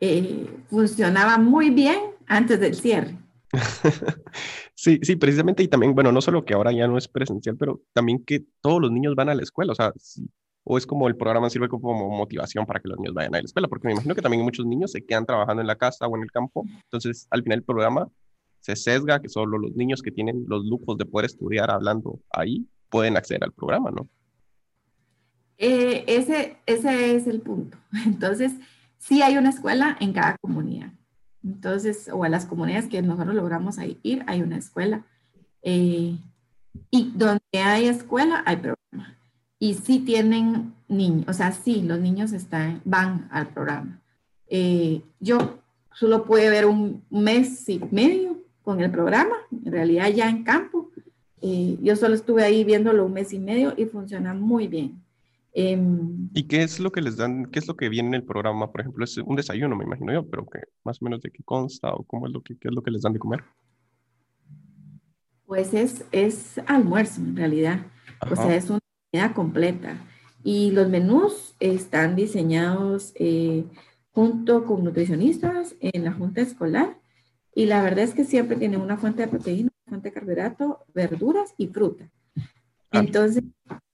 [0.00, 3.16] Eh, funcionaba muy bien antes del cierre.
[4.74, 7.80] sí, sí, precisamente, y también, bueno, no solo que ahora ya no es presencial, pero
[7.92, 9.92] también que todos los niños van a la escuela, o sea,
[10.70, 13.44] o es como el programa sirve como motivación para que los niños vayan a la
[13.44, 16.14] escuela, porque me imagino que también muchos niños se quedan trabajando en la casa o
[16.14, 18.08] en el campo, entonces al final el programa
[18.60, 22.68] se sesga que solo los niños que tienen los lujos de poder estudiar hablando ahí
[22.90, 24.08] pueden acceder al programa, ¿no?
[25.56, 27.78] Eh, ese, ese es el punto.
[28.06, 28.52] Entonces,
[28.98, 30.92] sí hay una escuela en cada comunidad.
[31.42, 35.04] Entonces, o a las comunidades que nosotros logramos ir, hay una escuela.
[35.62, 36.16] Eh,
[36.90, 38.77] y donde hay escuela, hay programa.
[39.58, 44.00] Y sí tienen niños, o sea, sí, los niños están, van al programa.
[44.48, 45.58] Eh, yo
[45.92, 50.90] solo pude ver un mes y medio con el programa, en realidad ya en campo.
[51.40, 55.02] Eh, yo solo estuve ahí viéndolo un mes y medio y funciona muy bien.
[55.52, 58.22] Em, ¿Y qué es lo que les dan, qué es lo que viene en el
[58.22, 58.70] programa?
[58.70, 61.42] Por ejemplo, es un desayuno, me imagino yo, pero que más o menos de qué
[61.42, 63.42] consta o cómo es lo que, qué es lo que les dan de comer.
[65.46, 67.86] Pues es, es almuerzo en realidad,
[68.30, 68.87] o sea, es comida
[69.34, 69.96] completa.
[70.44, 73.64] Y los menús están diseñados eh,
[74.12, 76.98] junto con nutricionistas en la junta escolar.
[77.54, 80.84] Y la verdad es que siempre tienen una fuente de proteína, una fuente de carbohidrato,
[80.94, 82.08] verduras y fruta.
[82.90, 83.00] Ah.
[83.00, 83.42] Entonces,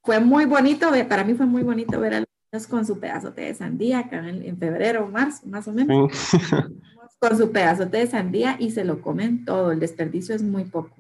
[0.03, 3.41] fue muy bonito, para mí fue muy bonito ver a los niños con su pedazote
[3.41, 6.13] de sandía, que en, en febrero o marzo, más o menos,
[7.19, 10.95] con su pedazote de sandía y se lo comen todo, el desperdicio es muy poco.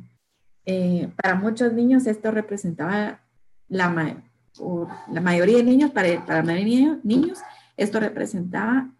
[0.64, 3.20] Eh, para muchos niños esto representaba
[3.68, 4.16] la,
[5.12, 7.38] la mayoría de niños, para, para la niños,
[7.76, 8.90] esto representaba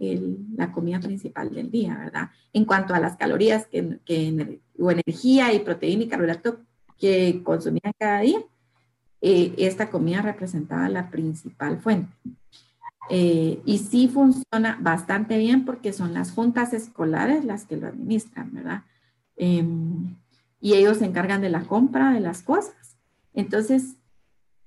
[0.57, 2.31] la comida principal del día, ¿verdad?
[2.53, 6.59] En cuanto a las calorías que, que, o energía y proteína y carbohidrato
[6.99, 8.41] que consumían cada día,
[9.21, 12.13] eh, esta comida representaba la principal fuente.
[13.11, 18.53] Eh, y sí funciona bastante bien porque son las juntas escolares las que lo administran,
[18.53, 18.83] ¿verdad?
[19.37, 20.17] Em,
[20.61, 22.97] y ellos se encargan de la compra de las cosas.
[23.35, 23.97] Entonces,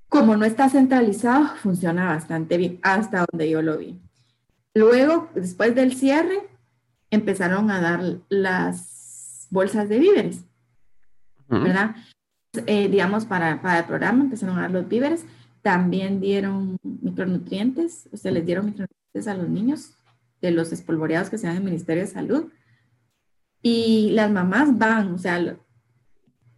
[0.09, 3.99] como no está centralizado, funciona bastante bien hasta donde yo lo vi.
[4.73, 6.47] Luego, después del cierre,
[7.09, 10.43] empezaron a dar las bolsas de víveres,
[11.47, 11.95] ¿verdad?
[12.65, 15.25] Eh, digamos, para, para el programa empezaron a dar los víveres
[15.67, 19.91] también dieron micronutrientes, o sea, les dieron micronutrientes a los niños
[20.41, 22.45] de los espolvoreados que se dan en el Ministerio de Salud.
[23.61, 25.57] Y las mamás van, o sea,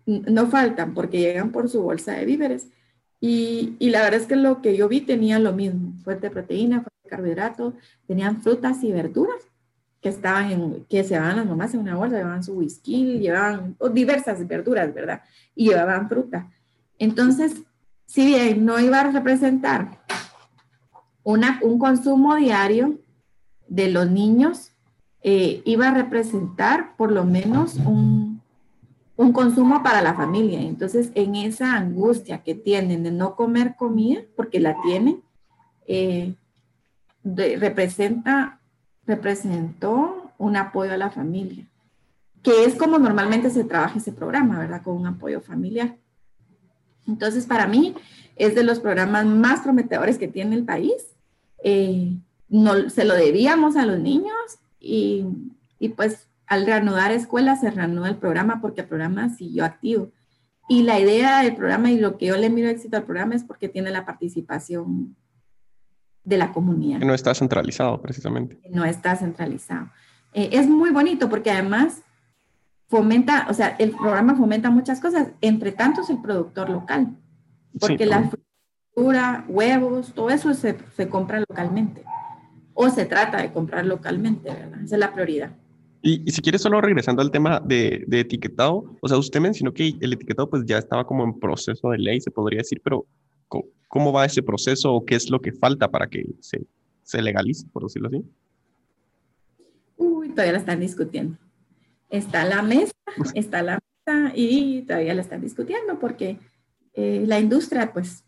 [0.05, 2.67] no faltan porque llegan por su bolsa de víveres.
[3.21, 6.82] Y, y, la verdad es que lo que yo vi tenía lo mismo, fuerte proteína,
[6.82, 7.73] fuerte carbohidrato,
[8.08, 9.49] tenían frutas y verduras
[10.01, 13.75] que estaban en, que se llevaban las mamás en una bolsa, llevaban su whisky, llevaban
[13.93, 15.21] diversas verduras, ¿verdad?
[15.55, 16.49] Y llevaban fruta.
[16.97, 17.63] Entonces,
[18.05, 19.99] si bien no iba a representar
[21.23, 22.99] una, un consumo diario
[23.67, 24.71] de los niños,
[25.21, 28.28] eh, iba a representar por lo menos un,
[29.19, 30.62] un, consumo para la familia.
[30.62, 35.21] Entonces, en esa angustia que tienen de no comer comida, porque la tienen,
[35.88, 36.36] eh,
[37.23, 38.62] representa,
[39.05, 41.67] representó un apoyo a la familia,
[42.41, 44.82] que es como normalmente se trabaja ese programa, ¿verdad?
[44.84, 45.97] Con un apoyo familiar.
[47.05, 47.95] Entonces, para mí
[48.38, 50.93] es de los programas más prometedores que tiene el país.
[51.62, 52.15] Eh,
[52.47, 55.25] no, se lo debíamos a los niños y,
[55.77, 60.12] y, pues al reanudar escuelas se reanuda el programa porque el programa siguió activo.
[60.67, 63.43] Y la idea del programa y lo que yo le miro éxito al programa es
[63.43, 65.15] porque tiene la participación
[66.23, 66.99] de la comunidad.
[66.99, 68.59] no está centralizado, precisamente.
[68.69, 69.89] No está centralizado.
[70.33, 72.01] Eh, es muy bonito porque además
[72.88, 77.15] fomenta, o sea, el programa fomenta muchas cosas, entre tantos el productor local,
[77.79, 78.29] porque la
[78.95, 82.03] fruta, huevos, todo eso se, se, compra localmente,
[82.73, 84.81] o se trata de comprar localmente, ¿verdad?
[84.83, 85.51] Esa es la prioridad.
[86.01, 89.73] Y, y si quieres, solo regresando al tema de, de, etiquetado, o sea, usted mencionó
[89.73, 93.05] que el etiquetado pues ya estaba como en proceso de ley, se podría decir, pero
[93.47, 96.65] ¿cómo, cómo va ese proceso o qué es lo que falta para que se,
[97.03, 98.23] se legalice, por decirlo así?
[99.97, 101.38] Uy, todavía la están discutiendo
[102.09, 102.93] está la mesa,
[103.35, 106.39] está la mesa y todavía la están discutiendo porque
[106.93, 108.23] eh, la industria pues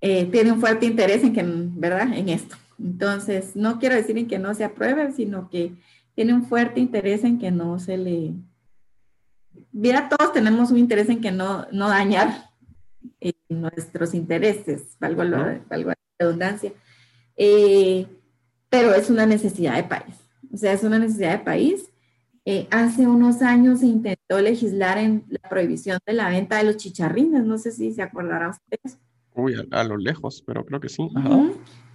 [0.00, 2.12] eh, tiene un fuerte interés en que, ¿verdad?
[2.12, 2.56] En esto.
[2.78, 5.74] Entonces, no quiero decir en que no se apruebe, sino que
[6.14, 8.34] tiene un fuerte interés en que no se le...
[9.72, 12.50] Mira, todos tenemos un interés en que no, no dañar
[13.20, 16.72] eh, nuestros intereses, valgo, la, valgo la redundancia.
[17.36, 21.90] pero es una necesidad de país o sea, es una necesidad de país.
[22.44, 26.76] Eh, hace unos años se intentó legislar en la prohibición de la venta de los
[26.78, 28.98] chicharrines, no sé si se acordará ustedes.
[29.34, 31.08] Uy, a, lo lejos, pero creo que sí.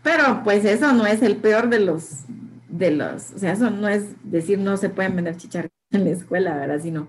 [0.04, 2.26] Pero pues eso no es el peor de los,
[2.68, 6.10] de los, o sea, eso no es decir no se pueden vender chicharrines en la
[6.12, 6.82] escuela, ¿verdad?
[6.82, 7.08] Sino,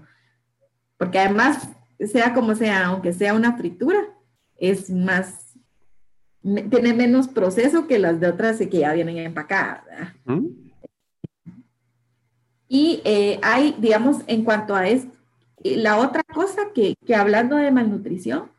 [0.97, 3.99] porque además, sea como sea, aunque sea una fritura,
[4.57, 5.55] es más,
[6.43, 10.15] tiene menos proceso que las de otras que ya vienen empacadas.
[12.69, 15.13] Y eh, hay, digamos, en cuanto a esto,
[15.63, 18.51] la otra cosa que, que, hablando de malnutrición,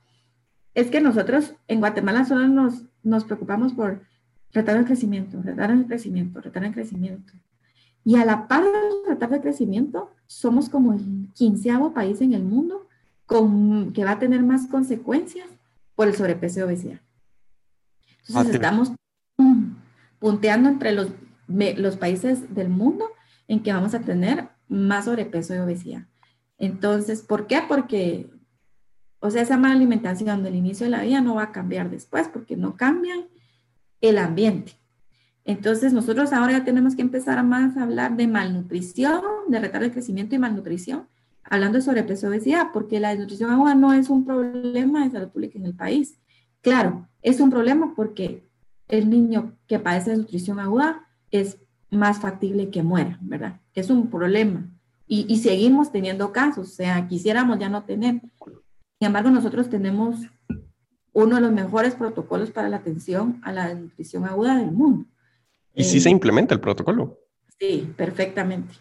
[0.74, 4.02] es que nosotros en Guatemala solo nos, nos preocupamos por
[4.56, 7.34] retardo el crecimiento, retardo el crecimiento, retardo el crecimiento.
[8.06, 12.44] Y a la par del retardo el crecimiento, somos como el quinceavo país en el
[12.44, 12.88] mundo
[13.26, 15.48] con, que va a tener más consecuencias
[15.96, 17.02] por el sobrepeso y obesidad.
[18.28, 18.92] Entonces ah, estamos
[20.20, 21.10] punteando entre los,
[21.48, 23.06] los países del mundo
[23.48, 26.06] en que vamos a tener más sobrepeso y obesidad.
[26.58, 27.62] Entonces, ¿por qué?
[27.68, 28.30] Porque,
[29.20, 32.30] o sea, esa mala alimentación del inicio de la vida no va a cambiar después
[32.30, 33.26] porque no cambian
[34.02, 34.74] el ambiente.
[35.46, 39.94] Entonces, nosotros ahora ya tenemos que empezar a más hablar de malnutrición, de retardo de
[39.94, 41.08] crecimiento y malnutrición,
[41.44, 45.30] hablando de sobrepeso y obesidad, porque la desnutrición agua no es un problema de salud
[45.30, 46.20] pública en el país.
[46.62, 48.50] Claro, es un problema porque
[48.88, 51.58] el niño que padece de nutrición aguda es
[51.92, 53.62] más factible que muera, ¿verdad?
[53.76, 54.68] Es un problema.
[55.08, 58.22] Y, y, seguimos teniendo casos, o sea, quisiéramos ya no tener.
[58.22, 60.18] Sin embargo, nosotros tenemos
[61.24, 65.06] uno de los mejores protocolos para la atención a la nutrición aguda del mundo.
[65.74, 67.18] ¿Y si se eh, implementa el protocolo?
[67.60, 68.76] Sí, perfectamente.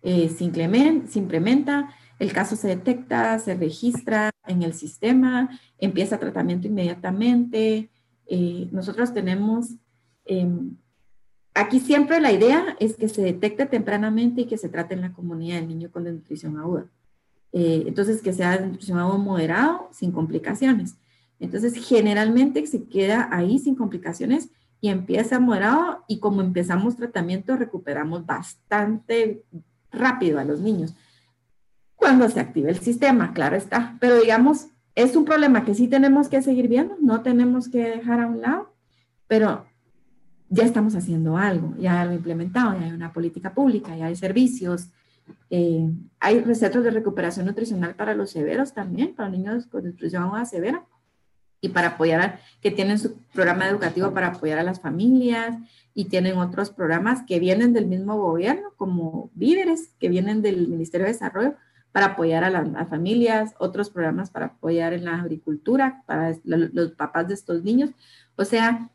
[0.00, 6.18] Eh, se, implementa, se implementa, el caso se detecta, se registra en el sistema, empieza
[6.18, 7.90] tratamiento inmediatamente.
[8.26, 9.74] Eh, nosotros tenemos
[10.24, 10.76] em,
[11.54, 15.12] Aquí siempre la idea es que se detecte tempranamente y que se trate en la
[15.12, 16.86] comunidad del niño con desnutrición aguda.
[17.52, 20.96] Eh, entonces, que sea desnutrición aguda moderado, sin complicaciones.
[21.42, 28.24] Entonces, generalmente se queda ahí sin complicaciones y empieza moderado y como empezamos tratamiento, recuperamos
[28.24, 29.42] bastante
[29.90, 30.94] rápido a los niños.
[31.96, 33.96] Cuando se activa el sistema, claro está.
[34.00, 38.20] Pero digamos, es un problema que sí tenemos que seguir viendo, no tenemos que dejar
[38.20, 38.72] a un lado,
[39.26, 39.66] pero
[40.48, 44.90] ya estamos haciendo algo, ya algo implementado, ya hay una política pública, ya hay servicios,
[45.50, 45.90] eh,
[46.20, 50.86] hay recetas de recuperación nutricional para los severos también, para niños con nutrición severa
[51.62, 55.56] y para apoyar, a, que tienen su programa educativo para apoyar a las familias
[55.94, 61.06] y tienen otros programas que vienen del mismo gobierno, como víveres, que vienen del Ministerio
[61.06, 61.54] de Desarrollo
[61.92, 67.28] para apoyar a las familias, otros programas para apoyar en la agricultura, para los papás
[67.28, 67.90] de estos niños.
[68.34, 68.90] O sea,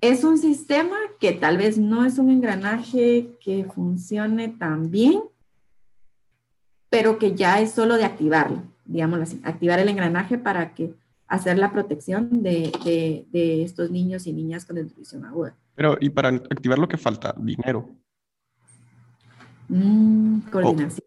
[0.00, 5.20] es un sistema que tal vez no es un engranaje que funcione tan bien,
[6.88, 10.94] pero que ya es solo de activarlo, digamos así, activar el engranaje para que
[11.28, 15.56] hacer la protección de, de, estos niños y niñas con desnutrición aguda.
[15.74, 17.34] Pero, ¿y para activar lo que falta?
[17.38, 17.88] Dinero.
[19.68, 21.06] Mm, coordinación.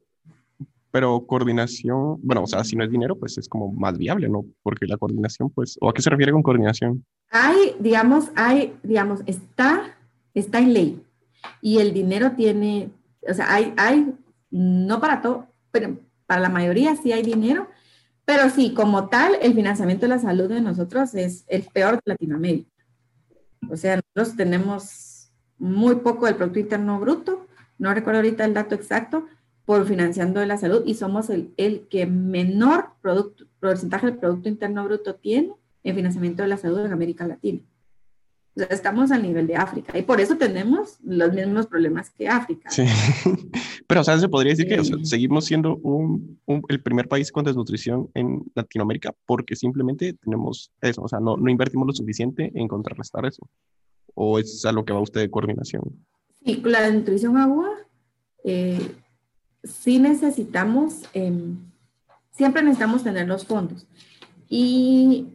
[0.91, 4.45] pero coordinación, bueno, o sea, si no es dinero, pues es como más viable, ¿no?
[4.61, 7.05] Porque la coordinación, pues, ¿o a qué se refiere con coordinación?
[7.29, 9.97] Hay, digamos, hay, digamos, está,
[10.33, 11.03] está en ley
[11.61, 12.91] y el dinero tiene,
[13.27, 14.13] o sea, hay, hay,
[14.51, 17.67] no para todo, pero para la mayoría sí hay dinero,
[18.29, 22.01] pero sí, como tal, el financiamiento de la salud de nosotros es el peor de
[22.05, 22.69] Latinoamérica.
[23.71, 27.47] O sea, nosotros tenemos muy poco del Producto Interno Bruto,
[27.79, 29.25] no recuerdo ahorita el dato exacto,
[29.65, 34.47] por financiando de la salud y somos el, el que menor producto, porcentaje del Producto
[34.47, 37.61] Interno Bruto tiene en financiamiento de la salud en América Latina
[38.59, 42.69] estamos al nivel de África y por eso tenemos los mismos problemas que África.
[42.69, 42.83] Sí,
[43.87, 48.09] pero o sea, se podría decir que seguimos siendo un, el primer país con desnutrición
[48.13, 53.25] en Latinoamérica porque simplemente tenemos eso, o sea, no, no invertimos lo suficiente en contrarrestar
[53.25, 53.47] eso.
[54.15, 55.83] ¿O es a lo que va usted de coordinación?
[56.43, 57.69] Sí, la desnutrición agua,
[58.43, 58.79] eh,
[59.63, 61.57] sí necesitamos, em,
[62.31, 63.87] siempre necesitamos tener los fondos.
[64.49, 65.27] Y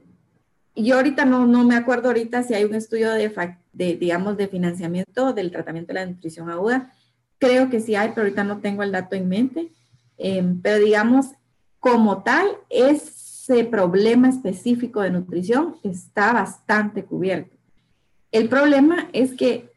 [0.76, 3.32] yo ahorita no, no me acuerdo ahorita si hay un estudio de,
[3.72, 6.92] de, digamos, de financiamiento del tratamiento de la nutrición aguda.
[7.38, 9.72] Creo que sí hay, pero ahorita no tengo el dato en mente.
[10.18, 11.26] Em, pero digamos,
[11.78, 17.56] como tal, ese problema específico de nutrición está bastante cubierto.
[18.32, 19.72] El problema es que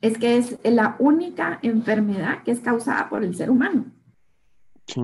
[0.00, 3.86] es que es la única enfermedad que es causada por el ser humano.
[4.86, 5.00] Sí.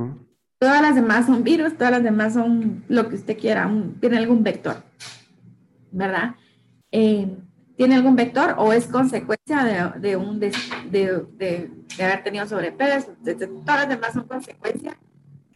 [0.63, 4.45] Todas las demás son virus, todas las demás son lo que usted quiera, tiene algún
[4.45, 4.77] vector,
[5.91, 6.37] ¿verdad?
[6.93, 7.37] Eh,
[7.77, 10.53] ¿Tiene algún vector o es consecuencia de, un de,
[10.89, 13.09] de, haber tenido sobrepeso?
[13.25, 14.97] Todas las demás son consecuencia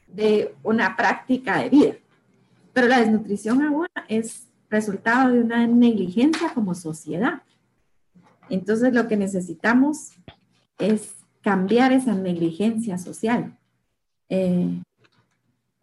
[0.08, 1.92] de una práctica de vida.
[2.72, 7.42] Pero la desnutrición aguda es resultado de una negligencia como sociedad.
[8.50, 10.14] Entonces lo que necesitamos
[10.80, 13.56] es cambiar esa negligencia social.
[14.28, 14.82] Eh,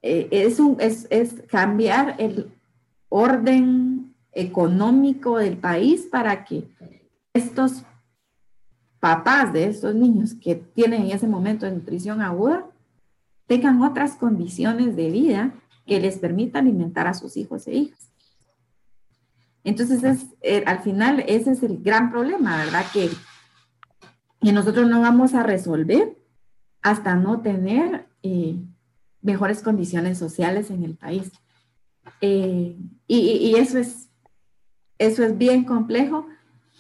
[0.04, 2.52] eh, es, un, es, es cambiar el
[3.08, 6.68] orden económico del país para que
[7.34, 7.84] estos
[9.00, 12.66] papás de estos niños que tienen en ese momento de nutrición aguda
[13.48, 15.54] tengan otras condiciones de vida
[15.86, 18.12] que les permita alimentar a sus hijos e hijas.
[19.64, 22.86] Entonces, es, eh, al final, ese es el gran problema, ¿verdad?
[22.92, 23.10] Que,
[24.42, 26.18] que nosotros no vamos a resolver
[26.82, 28.58] hasta no tener eh,
[29.24, 31.32] mejores condiciones sociales en el país.
[32.22, 34.10] Eh, y, eso, es,
[35.00, 36.28] eso es bien complejo,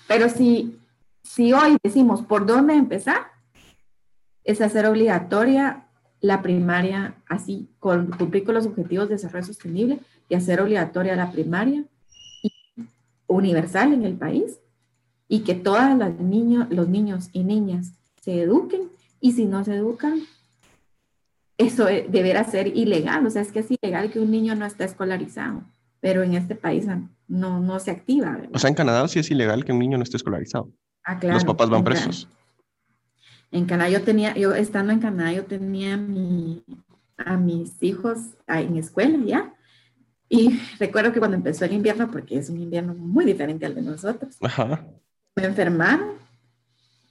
[0.07, 0.77] pero si,
[1.23, 3.27] si hoy decimos por dónde empezar,
[4.43, 5.87] es hacer obligatoria
[6.19, 11.31] la primaria, así, con, cumplir con los objetivos de desarrollo sostenible y hacer obligatoria la
[11.31, 11.85] primaria
[13.27, 14.59] universal en el país
[15.27, 18.89] y que todos los niños, los niños y niñas se eduquen
[19.19, 20.21] y si no se educan,
[21.57, 24.85] eso deberá ser ilegal, o sea, es que es ilegal que un niño no esté
[24.85, 25.63] escolarizado,
[25.99, 26.87] pero en este país
[27.27, 28.37] no, no se activa.
[28.53, 30.71] O sea, en Canadá sí es ilegal que un niño no esté escolarizado.
[31.03, 31.35] Ah, claro.
[31.35, 32.27] Los papás van presos.
[33.51, 39.19] En Canadá yo tenía, yo estando en Canadá, yo tenía a mis hijos en escuela
[39.25, 39.53] ya.
[40.27, 43.83] Y recuerdo que cuando empezó el invierno, porque es un invierno muy diferente al de
[43.83, 44.37] nosotros,
[45.35, 46.13] me enfermaron.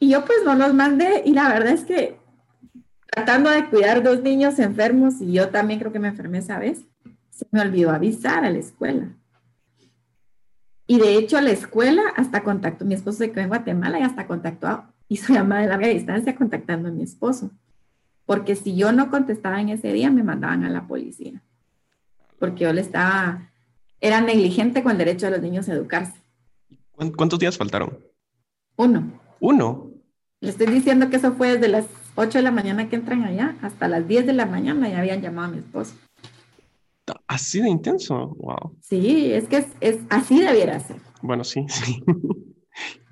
[0.00, 1.22] Y yo pues no los mandé.
[1.24, 2.16] Y la verdad es que
[3.12, 6.86] tratando de cuidar dos niños enfermos y yo también creo que me enfermé esa vez,
[7.30, 9.08] se me olvidó avisar a la escuela.
[10.86, 14.26] Y de hecho la escuela hasta contactó, mi esposo se quedó en Guatemala y hasta
[14.26, 17.50] contactó, hizo llamada de larga distancia contactando a mi esposo.
[18.24, 21.42] Porque si yo no contestaba en ese día, me mandaban a la policía.
[22.38, 23.50] Porque yo le estaba
[24.00, 26.20] era negligente con el derecho de los niños a educarse.
[27.16, 27.98] ¿Cuántos días faltaron?
[28.76, 29.12] Uno.
[29.38, 29.90] ¿Uno?
[30.40, 33.56] Le estoy diciendo que eso fue desde las 8 de la mañana que entran allá
[33.62, 35.94] hasta las 10 de la mañana ya habían llamado a mi esposo.
[37.26, 38.76] Así de intenso, wow.
[38.80, 40.96] Sí, es que es, así debiera ser.
[41.22, 42.02] Bueno, sí, sí.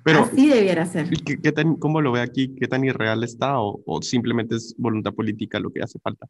[0.03, 1.09] Pero, así debiera ser.
[1.09, 2.55] ¿qué, tan, ¿Cómo lo ve aquí?
[2.55, 6.27] ¿Qué tan irreal está o, o, simplemente es voluntad política lo que hace falta?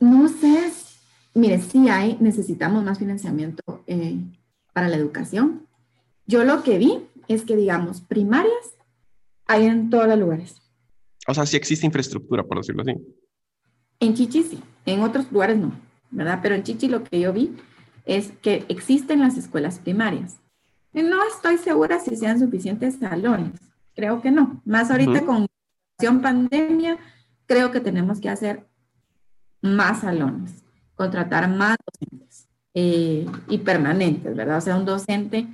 [0.00, 0.72] No sé,
[1.34, 4.16] mire, sí hay, necesitamos más financiamiento eh,
[4.72, 5.66] para la educación.
[6.26, 8.74] Yo lo que vi es que, digamos, primarias
[9.46, 10.62] hay en todos los lugares.
[11.26, 12.94] O sea, sí existe infraestructura, por decirlo así.
[14.00, 15.72] En Chichi sí, en otros lugares no,
[16.10, 16.40] ¿verdad?
[16.42, 17.56] Pero en Chichi lo que yo vi
[18.04, 20.38] es que existen las escuelas primarias.
[20.92, 23.52] no estoy segura si sean suficientes salones,
[23.94, 24.60] creo que no.
[24.64, 25.46] Más ahorita con
[25.96, 26.98] con pandemia,
[27.46, 28.66] creo que tenemos que hacer
[29.62, 30.64] más salones,
[30.94, 34.58] contratar más docentes eh, y permanentes, ¿verdad?
[34.58, 35.46] O sea, un docente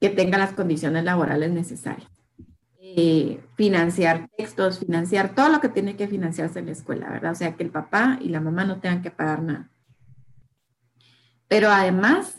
[0.00, 2.08] que tenga las condiciones laborales necesarias.
[2.94, 7.32] Eh, financiar textos, financiar todo lo que tiene que financiarse en la escuela, ¿verdad?
[7.32, 9.70] O sea, que el papá y la mamá no tengan que pagar nada.
[11.48, 12.36] Pero además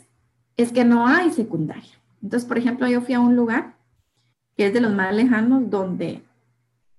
[0.56, 1.90] es que no hay secundaria.
[2.22, 3.74] Entonces, por ejemplo, yo fui a un lugar
[4.56, 6.22] que es de los más lejanos donde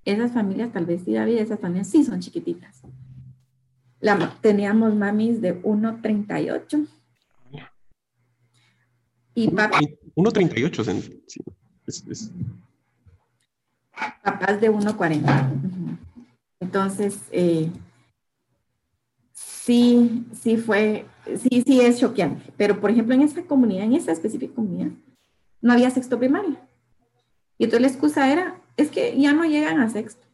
[0.03, 2.81] esas familias, tal vez sí, David, esas familias sí son chiquititas.
[4.01, 6.87] La, teníamos mamis de 1,38
[9.33, 9.79] y papá.
[10.15, 11.41] 1,38 sí,
[11.87, 12.31] es,
[14.23, 15.97] Papás de 1,40.
[16.59, 17.69] Entonces, eh,
[19.33, 22.51] sí, sí fue, sí, sí es choqueante.
[22.57, 24.91] Pero, por ejemplo, en esa comunidad, en esa específica comunidad,
[25.61, 26.57] no había sexto primario.
[27.57, 30.25] Y entonces la excusa era, es que ya no llegan a sexto.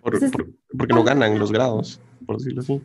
[0.00, 2.00] porque no ganan los grados
[2.30, 2.80] por decirlo así.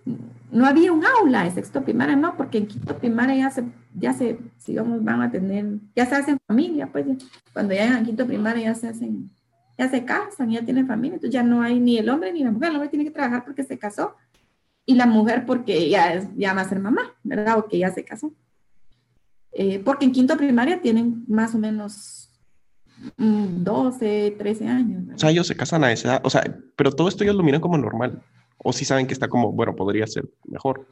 [0.51, 4.11] No había un aula de sexto primaria, no, porque en quinto primaria ya se, ya
[4.11, 7.05] se, sigamos, van a tener, ya se hacen familia, pues
[7.53, 9.29] cuando llegan a quinto primaria ya se hacen,
[9.77, 12.49] ya se casan, ya tienen familia, entonces ya no hay ni el hombre ni la
[12.49, 14.15] mujer, el hombre tiene que trabajar porque se casó
[14.83, 17.59] y la mujer porque ya, ya va a ser mamá, ¿verdad?
[17.59, 18.33] O que ya se casó.
[19.51, 22.31] Eh, porque en quinto primaria tienen más o menos
[23.17, 25.03] 12, mm, 13 años.
[25.13, 26.43] O sea, ellos se casan a esa edad, o sea,
[26.75, 28.23] pero todo esto ellos lo miran como normal.
[28.57, 30.85] O si saben que está como, bueno, podría ser mejor.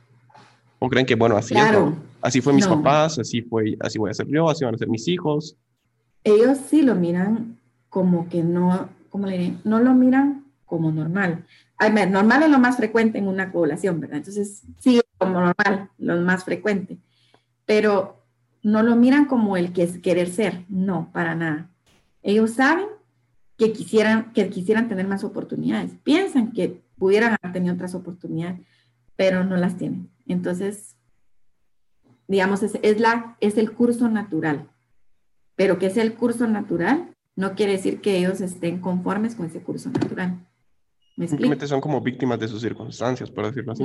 [0.80, 1.56] O creen que, bueno, así
[2.22, 4.88] Así fue mis papás, así fue, así voy a ser yo, así van a ser
[4.88, 5.58] mis hijos.
[6.24, 7.58] Ellos sí lo miran
[7.90, 9.54] como que no, ¿cómo le diré?
[9.66, 11.46] No lo miran como normal.
[12.10, 14.18] Normal es lo más frecuente en una población, ¿verdad?
[14.18, 16.98] Entonces, sí, como normal, lo más frecuente.
[17.66, 18.24] Pero
[18.62, 21.70] no lo miran como el que es querer ser, no, para nada.
[22.22, 22.88] Ellos saben
[23.58, 25.92] que quisieran, que quisieran tener más oportunidades.
[26.04, 28.62] Piensan que pudieran haber tenido otras oportunidades,
[29.18, 30.10] pero no las tienen.
[30.26, 30.96] Entonces,
[32.30, 34.70] digamos, es, es, la, es el curso natural.
[35.58, 39.62] Pero que es el curso natural no quiere decir que ellos estén conformes con ese
[39.62, 40.48] curso natural.
[41.18, 43.84] ¿Me Simplemente son como víctimas de sus circunstancias, por decirlo así.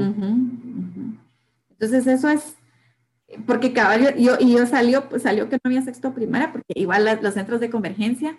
[1.70, 2.54] Entonces, eso es,
[3.46, 7.18] porque caballo, yo, y yo salió, pues, salió que no había sexto primaria, porque igual
[7.20, 8.38] los centros de convergencia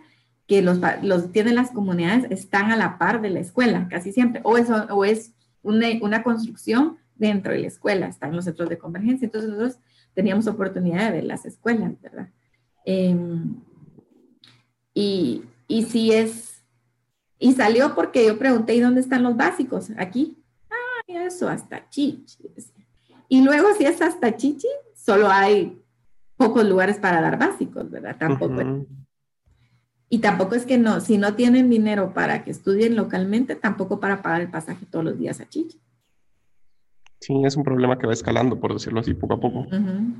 [0.49, 4.41] que los, los tienen las comunidades están a la par de la escuela, casi siempre,
[4.43, 5.31] o, eso, o es
[5.61, 9.77] una, una construcción dentro de la escuela, están los centros de convergencia, entonces nosotros
[10.15, 12.29] teníamos oportunidad de ver las escuelas, ¿verdad?
[12.83, 13.57] Em,
[14.95, 16.63] y, y si es,
[17.37, 19.91] y salió porque yo pregunté, ¿y dónde están los básicos?
[19.97, 20.35] Aquí.
[20.71, 22.49] Ah, eso, hasta Chichi.
[23.27, 25.79] Y luego si es hasta Chichi, solo hay
[26.37, 28.15] pocos lugares para dar básicos, ¿verdad?
[28.17, 28.87] Tampoco.
[30.09, 34.21] Y tampoco es que no, si no tienen dinero para que estudien localmente, tampoco para
[34.21, 35.79] pagar el pasaje todos los días a Chichi.
[37.21, 39.65] Sí, es un problema que va escalando, por decirlo así, poco a poco.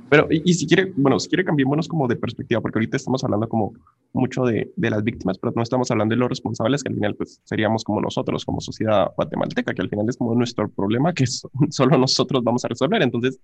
[0.10, 3.48] Pero, y, si quiere, bueno, si quiere cambiémonos como de perspectiva, porque ahorita estamos hablando
[3.48, 3.74] como
[4.12, 7.16] mucho de, de, las víctimas, pero no estamos hablando de los responsables, que al final
[7.16, 11.26] pues seríamos como nosotros, como sociedad guatemalteca, que al final es como nuestro problema que
[11.70, 13.02] solo nosotros vamos a resolver.
[13.02, 13.40] Entonces,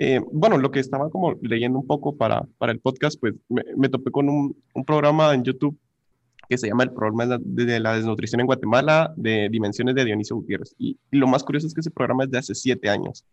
[0.00, 3.88] eh, bueno, lo que estaba como leyendo un poco para, para el podcast, pues me,
[3.88, 5.76] topé con un, un, programa en YouTube
[6.48, 10.72] que se llama El problema de la desnutrición en Guatemala de dimensiones de Dionisio Gutiérrez.
[10.78, 13.24] Y, lo más curioso es que ese programa es de hace siete años,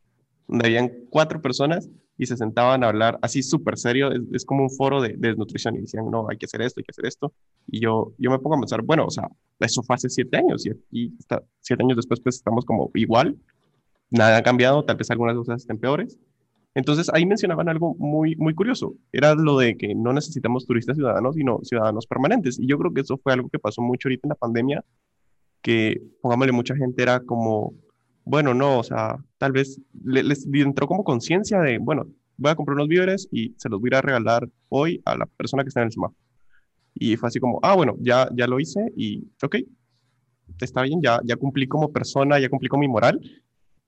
[0.47, 1.87] donde habían cuatro personas
[2.17, 5.75] y se sentaban a hablar así súper serio, es, es, como un foro de, desnutrición
[5.75, 7.31] y decían, no, hay que hacer esto, hay que hacer esto.
[7.67, 9.27] Y yo, yo me pongo a pensar, bueno, o sea,
[9.59, 13.37] eso fue hace siete años y, y está, siete años después pues estamos como igual,
[14.09, 16.17] nada ha cambiado, tal vez algunas cosas estén peores
[16.75, 21.35] entonces ahí mencionaban algo muy, muy curioso, era lo de que no necesitamos turistas ciudadanos,
[21.35, 22.59] sino ciudadanos permanentes.
[22.59, 24.83] Y yo creo que eso fue algo que pasó mucho ahorita en la pandemia,
[25.61, 27.73] que pongámosle mucha gente era como,
[28.25, 32.07] bueno, no, o sea, tal vez les entró como conciencia de, bueno,
[32.37, 35.63] voy a comprar unos víveres y se los voy a regalar hoy a la persona
[35.63, 36.19] que está en el semáforo.
[36.93, 39.57] Y fue así como, ah, bueno, ya, ya lo hice y, ok,
[40.59, 43.21] está bien, ya, ya cumplí como persona, ya cumplí con mi moral.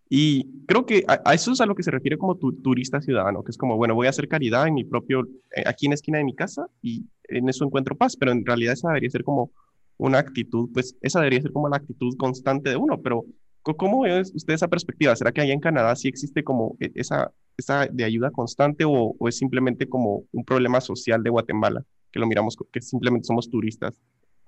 [0.09, 3.43] Y creo que a, eso es a lo que se refiere como tu, turista ciudadano,
[3.43, 5.95] que es como, bueno, voy a hacer caridad en mi propio, eh, aquí en la
[5.95, 9.23] esquina de mi casa y en eso encuentro paz, pero en realidad esa debería ser
[9.23, 9.51] como
[9.97, 13.25] una actitud, pues esa debería ser como la actitud constante de uno, pero
[13.63, 15.15] ¿cómo es usted esa perspectiva?
[15.15, 19.15] ¿Será que allá en Canadá sí existe como e, esa, esa de ayuda constante o,
[19.17, 23.49] o es simplemente como un problema social de Guatemala, que lo miramos, que simplemente somos
[23.49, 23.99] turistas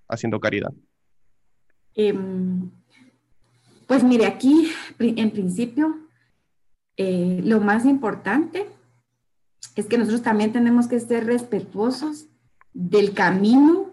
[0.07, 0.71] haciendo caridad?
[1.95, 2.69] Em,
[3.89, 5.97] pues mire, aquí en principio
[6.95, 8.67] eh, lo más importante
[9.75, 12.27] es que nosotros también tenemos que ser respetuosos
[12.71, 13.89] del camino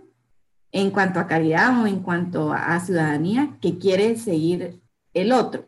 [0.71, 4.83] en cuanto a caridad o en cuanto a, ciudadanía que quiere seguir
[5.15, 5.67] el otro,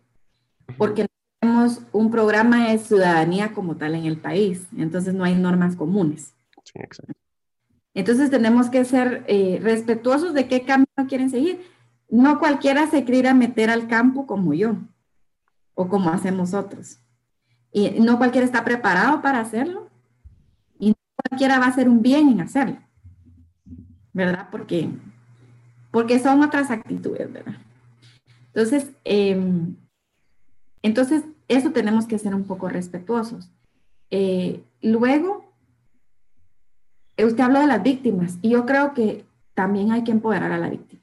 [0.77, 1.09] porque no
[1.41, 6.35] tenemos un programa de ciudadanía como tal en el país, entonces no hay normas comunes.
[6.65, 7.15] Sí, exacto.
[7.95, 11.78] Entonces tenemos que ser eh, respetuosos de qué camino quieren seguir.
[12.09, 14.77] No cualquiera se quiere a meter al campo como yo
[15.75, 16.99] o como hacemos otros.
[17.73, 19.89] Y no cualquiera está preparado para hacerlo
[20.79, 20.95] y
[21.29, 22.79] cualquiera va a hacer un bien en hacerlo.
[24.19, 24.49] ¿verdad?
[24.51, 24.91] Porque,
[25.93, 27.55] porque son otras actitudes, ¿verdad?
[28.49, 29.77] Entonces, em,
[30.83, 33.49] entonces, eso tenemos que ser un poco respetuosos.
[34.11, 35.45] Eh, luego,
[37.17, 40.69] usted habló de las víctimas y yo creo que también hay que empoderar a la
[40.69, 40.98] víctima,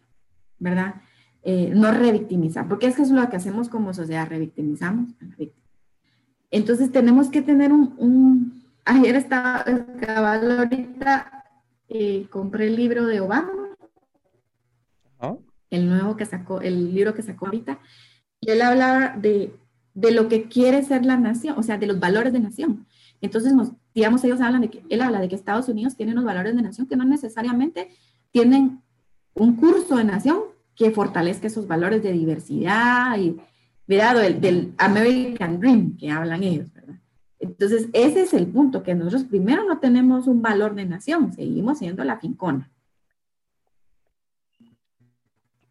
[0.60, 0.96] ¿verdad?
[1.44, 5.36] Eh, no revictimizar, porque es que es lo que hacemos como sociedad, revictimizamos a la
[5.36, 5.66] víctima.
[6.52, 9.66] Entonces tenemos que tener un, un ayer estaba,
[10.58, 11.44] ahorita
[11.90, 13.52] eh, compré el libro de Obama,
[15.72, 17.80] el nuevo que sacó, el libro que sacó ahorita,
[18.40, 19.54] y él habla de,
[19.94, 22.86] de, lo que quiere ser la nación, o sea, de los valores de nación.
[23.20, 26.24] Entonces, nos, digamos, ellos hablan de que, él habla de que Estados Unidos tiene unos
[26.24, 27.90] valores de nación que no necesariamente
[28.32, 28.82] tienen
[29.36, 30.40] un curso de nación
[30.76, 33.38] que fortalezca esos valores de diversidad y,
[33.86, 36.96] cuidado, del, del American Dream que hablan ellos, ¿verdad?
[37.40, 41.78] Entonces, ese es el punto, que nosotros primero no tenemos un valor de nación, seguimos
[41.78, 42.72] siendo la fincona.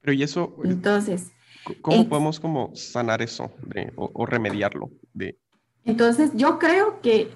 [0.00, 0.56] Pero y eso...
[0.62, 1.32] Entonces...
[1.80, 3.50] ¿Cómo podemos como sanar eso
[3.96, 4.90] o, remediarlo?
[5.14, 5.38] De...
[5.86, 7.30] Entonces, yo creo que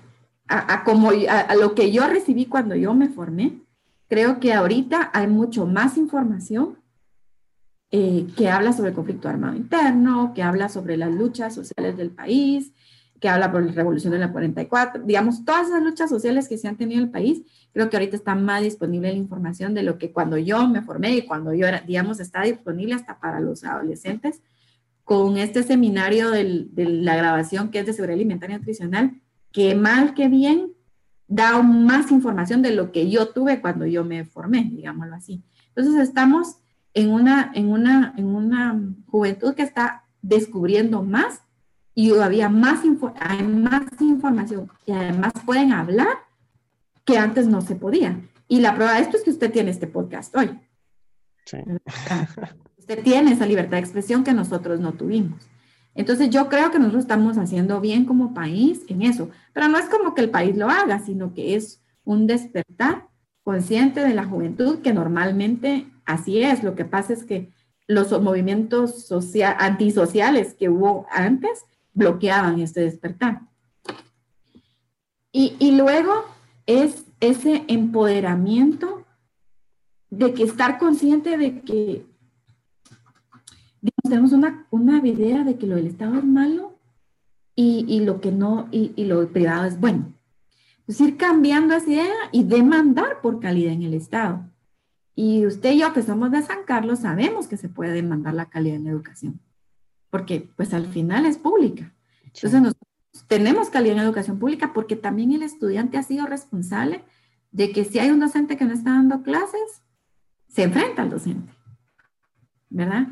[0.47, 3.62] a, como, a, lo que yo recibí cuando yo me formé,
[4.09, 6.79] creo que ahorita hay mucho más información
[7.91, 12.11] eh, que habla sobre el conflicto armado interno, que habla sobre las luchas sociales del
[12.11, 12.73] país,
[13.21, 16.69] que habla por la revolución de la 44, digamos, todas esas luchas sociales que se
[16.69, 17.43] han tenido en el país,
[17.73, 21.17] creo que ahorita está más disponible la información de lo que cuando yo me formé
[21.17, 24.41] y cuando yo era, digamos, está disponible hasta para los adolescentes,
[25.05, 30.13] con este seminario de la grabación que es de seguridad alimentaria y nutricional, que mal
[30.13, 30.75] que bien
[31.29, 35.43] da más información de lo que yo tuve cuando yo me formé, digámoslo así.
[35.74, 36.57] Entonces estamos
[36.95, 41.43] en una, en una, en una juventud que está descubriendo más
[41.95, 42.81] y había más,
[43.20, 46.09] hay más información y además pueden hablar
[47.05, 48.20] que antes no se podía.
[48.49, 50.59] Y la prueba de esto es que usted tiene este podcast hoy.
[51.45, 51.59] Sí.
[52.79, 55.47] Usted tiene esa libertad de expresión que nosotros no tuvimos.
[55.99, 59.86] Entonces yo creo que nosotros estamos haciendo bien como país en eso, pero no es
[59.86, 63.09] como que el país lo haga, sino que es un despertar
[63.42, 66.62] consciente de la juventud que normalmente así es.
[66.62, 67.51] Lo que pasa es que
[67.88, 73.40] los movimientos social, antisociales que hubo antes bloqueaban este despertar.
[75.32, 76.26] Y, luego
[76.66, 79.05] es ese empoderamiento
[80.11, 82.07] de que estar consciente de que
[84.09, 86.77] tenemos una, una idea de que lo del Estado es malo
[87.55, 90.13] y, lo que no, y, y, lo privado es bueno.
[90.87, 94.49] Es ir cambiando esa idea y demandar por calidad en el Estado.
[95.17, 98.47] Y usted y yo que somos de San Carlos sabemos que se puede demandar la
[98.47, 99.41] calidad en la educación
[100.11, 101.93] porque pues al final es pública.
[102.25, 102.75] Entonces
[103.27, 107.05] tenemos calidad en educación pública porque también el estudiante ha sido responsable
[107.51, 109.83] de que si hay un docente que no está dando clases,
[110.49, 111.53] se enfrenta al docente,
[112.71, 113.09] ¿verdad?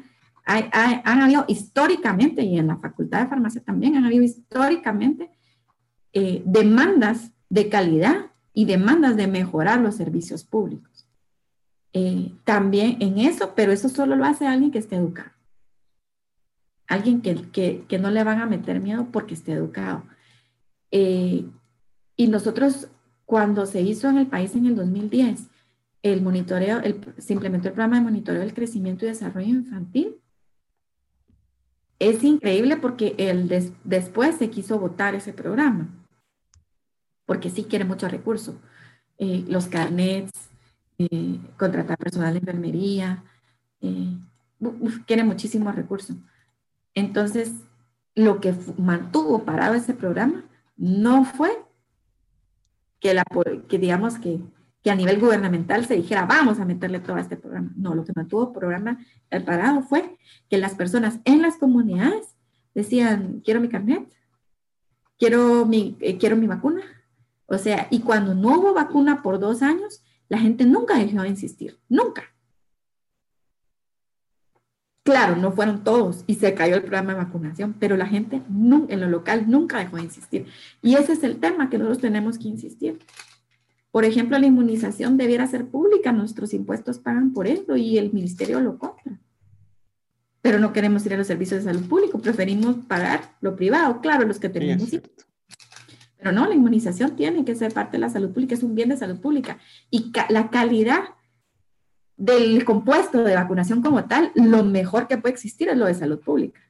[0.47, 5.31] Hay, han habido históricamente, y en la Facultad de Farmacia también, han habido históricamente
[6.13, 11.07] eh, demandas de calidad y demandas de mejorar los servicios públicos.
[11.93, 15.37] Eh, también en eso, pero eso solo lo hace alguien que esté educado
[16.87, 20.05] alguien que, que, no le van a meter miedo porque esté educado.
[20.91, 21.45] Eh,
[22.17, 22.89] y nosotros,
[23.25, 25.49] cuando se hizo en el país en el 2010,
[26.03, 30.17] el monitoreo, el, se implementó el programa de monitoreo del crecimiento y desarrollo infantil,
[31.99, 33.49] es increíble porque el
[33.85, 35.89] después se quiso votar ese programa,
[37.25, 38.61] porque sí quiere mucho recurso.
[39.19, 40.33] Eh, los carnets,
[40.99, 43.25] eh, contratar personal de enfermería,
[43.81, 44.19] eh,
[45.07, 46.17] quiere muchísimos recursos.
[46.95, 47.53] Entonces,
[48.15, 50.45] lo que mantuvo parado ese programa
[50.77, 51.51] no fue
[53.01, 53.25] que, la,
[53.69, 54.41] que digamos que,
[54.87, 57.73] que, a nivel gubernamental se dijera, vamos a meterle todo a este programa.
[57.75, 58.99] No, lo que mantuvo el programa
[59.45, 60.17] parado fue
[60.49, 62.37] que las personas en las comunidades
[62.73, 64.09] decían, quiero mi carnet,
[65.19, 66.83] quiero mi, eh, quiero mi vacuna.
[67.47, 71.31] O sea, y cuando no hubo vacuna por dos años, la gente nunca dejó de
[71.31, 72.23] insistir, nunca.
[75.03, 79.01] Claro, no fueron todos y se cayó el programa de vacunación, pero la gente en
[79.01, 80.47] lo local nunca dejó de insistir.
[80.83, 82.99] Y ese es el tema que nosotros tenemos que insistir.
[83.97, 88.61] Por ejemplo, la inmunización debiera ser pública, nuestros impuestos pagan por eso y el ministerio
[88.61, 89.19] lo compra.
[90.43, 94.27] Pero no queremos ir a los servicios de salud público, preferimos pagar lo privado, claro,
[94.27, 94.91] los que tenemos.
[96.19, 98.91] pero no, la inmunización tiene que ser parte de la salud pública, es un bien
[98.91, 99.57] de salud pública.
[99.91, 101.05] Y la calidad
[102.19, 106.21] del compuesto de vacunación como tal, lo mejor que puede existir es lo de salud
[106.21, 106.61] pública.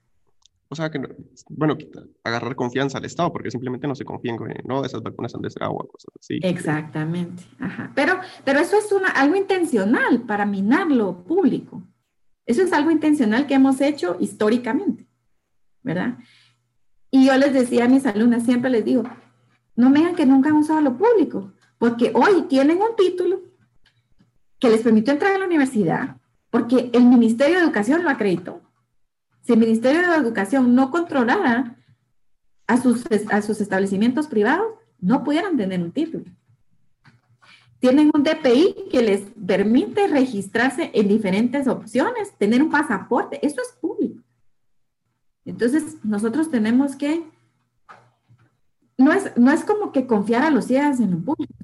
[0.69, 1.01] O sea, que,
[1.49, 1.77] bueno,
[2.25, 5.51] agarrar confianza al Estado, porque simplemente no se confían en, no, esas vacunas han de
[5.51, 6.41] ser agua, cosas así.
[6.43, 7.93] Exactamente, ajá.
[7.95, 11.83] Pero, pero eso es una, algo intencional para minar lo público.
[12.47, 15.07] Eso es algo intencional que hemos hecho históricamente,
[15.83, 16.19] ¿verdad?
[17.11, 19.05] Y yo les decía a mis alumnas, siempre les digo,
[19.77, 23.41] no me digan que nunca han usado lo público, porque hoy tienen un título
[24.59, 26.17] que les permitió entrar a la universidad
[26.57, 28.63] porque el Ministerio de Educación lo acreditó.
[29.47, 31.77] Si el Ministerio de Educación no controlara
[32.67, 34.67] a sus, a sus establecimientos privados,
[35.01, 36.25] no pudieran tener un título.
[37.79, 43.69] Tienen un DPI que les permite registrarse en diferentes opciones, tener un pasaporte, eso es
[43.81, 44.21] público.
[45.45, 47.23] Entonces, nosotros tenemos que,
[48.99, 51.55] no es, no es como que confiar a los ciegas en lo público,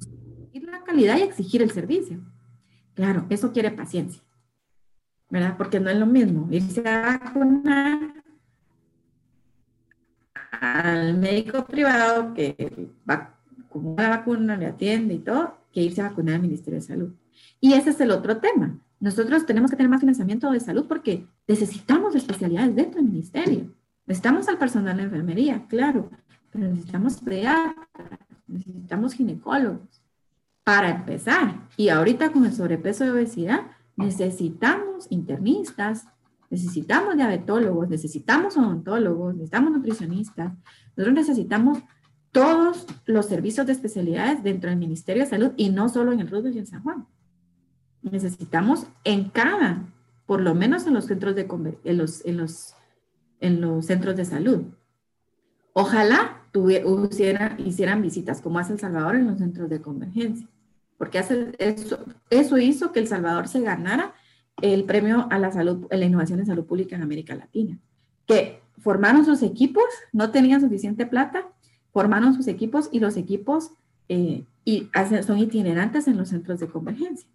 [0.52, 2.20] ir la calidad y exigir el servicio.
[2.94, 4.22] Claro, eso quiere paciencia,
[5.32, 5.56] ¿verdad?
[5.56, 8.22] Porque no es lo mismo irse a vacunar
[10.60, 13.34] al médico privado que va
[13.70, 17.12] con una vacuna, le atiende y todo, que irse a vacunar al Ministerio de Salud.
[17.62, 18.78] Y ese es el otro tema.
[19.00, 23.72] Nosotros tenemos que tener más financiamiento de salud porque necesitamos especialidades dentro del ministerio.
[24.04, 26.10] Necesitamos al personal de enfermería, claro,
[26.50, 30.02] pero necesitamos pediatras, necesitamos ginecólogos
[30.62, 31.54] para empezar.
[31.78, 33.62] Y ahorita con el sobrepeso y obesidad,
[33.96, 36.06] necesitamos internistas,
[36.50, 40.52] necesitamos diabetólogos, necesitamos odontólogos, necesitamos nutricionistas.
[40.96, 41.78] Nosotros necesitamos
[42.30, 46.54] todos los servicios de especialidades dentro del Ministerio de Salud y no solo en el
[46.54, 47.06] y en San Juan.
[48.02, 49.86] Necesitamos en cada,
[50.26, 51.48] por lo menos en los centros de
[51.84, 52.74] en los, en los,
[53.40, 54.62] en los centros de salud.
[55.74, 56.42] Ojalá
[57.58, 60.48] hicieran visitas como hace El Salvador en los centros de convergencia
[61.02, 61.98] porque hace eso,
[62.30, 64.14] eso hizo que El Salvador se ganara
[64.60, 67.76] el premio a la salud, a la innovación en salud pública en América Latina,
[68.24, 69.82] que formaron sus equipos,
[70.12, 71.48] no tenían suficiente plata,
[71.90, 73.72] formaron sus equipos y los equipos
[74.08, 74.90] eh, y
[75.26, 77.28] son itinerantes en los centros de convergencia.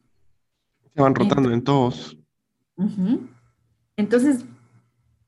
[0.96, 2.18] Se van rotando en todos.
[3.98, 4.46] Entonces,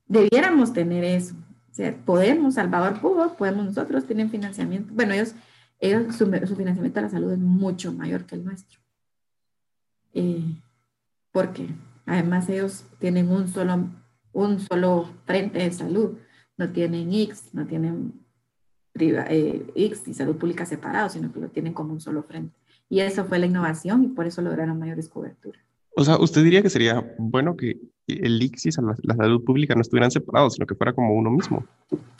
[0.06, 1.34] debiéramos tener eso.
[1.70, 4.94] O sea, podemos, Salvador pudo, podemos nosotros, tienen financiamiento.
[4.94, 5.34] Bueno, ellos
[5.80, 8.78] ellos, su, financiamiento a la salud es mucho mayor que el nuestro.
[10.12, 10.56] Eh,
[11.32, 11.68] porque
[12.06, 13.88] además ellos tienen un solo,
[14.32, 16.18] un solo frente de salud,
[16.56, 18.12] no tienen X, no tienen
[18.94, 22.54] eh, X y salud pública separados, sino que lo tienen como un solo frente.
[22.88, 25.62] Y eso fue la innovación y por eso lograron mayores coberturas.
[25.96, 27.80] O sea, ¿usted diría que sería bueno que
[28.22, 31.64] el ICSIS y la, salud pública no estuvieran separados, sino que fuera como uno mismo?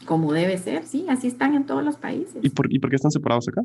[0.07, 2.37] Como debe ser, sí, así están en todos los países.
[2.43, 3.63] ¿Y por, qué están separados acá?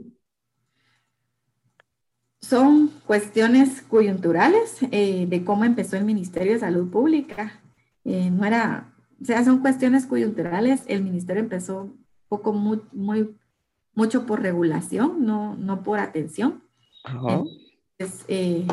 [2.41, 7.59] Son cuestiones coyunturales eh, de cómo empezó el Ministerio de Salud Pública.
[8.03, 10.83] Eh, no era, o sea, son cuestiones coyunturales.
[10.87, 11.89] El ministerio empezó
[12.27, 13.35] poco, muy, muy,
[13.95, 16.63] mucho por regulación, no, no por atención.
[17.03, 17.41] Ajá.
[17.97, 18.67] Entonces, eh,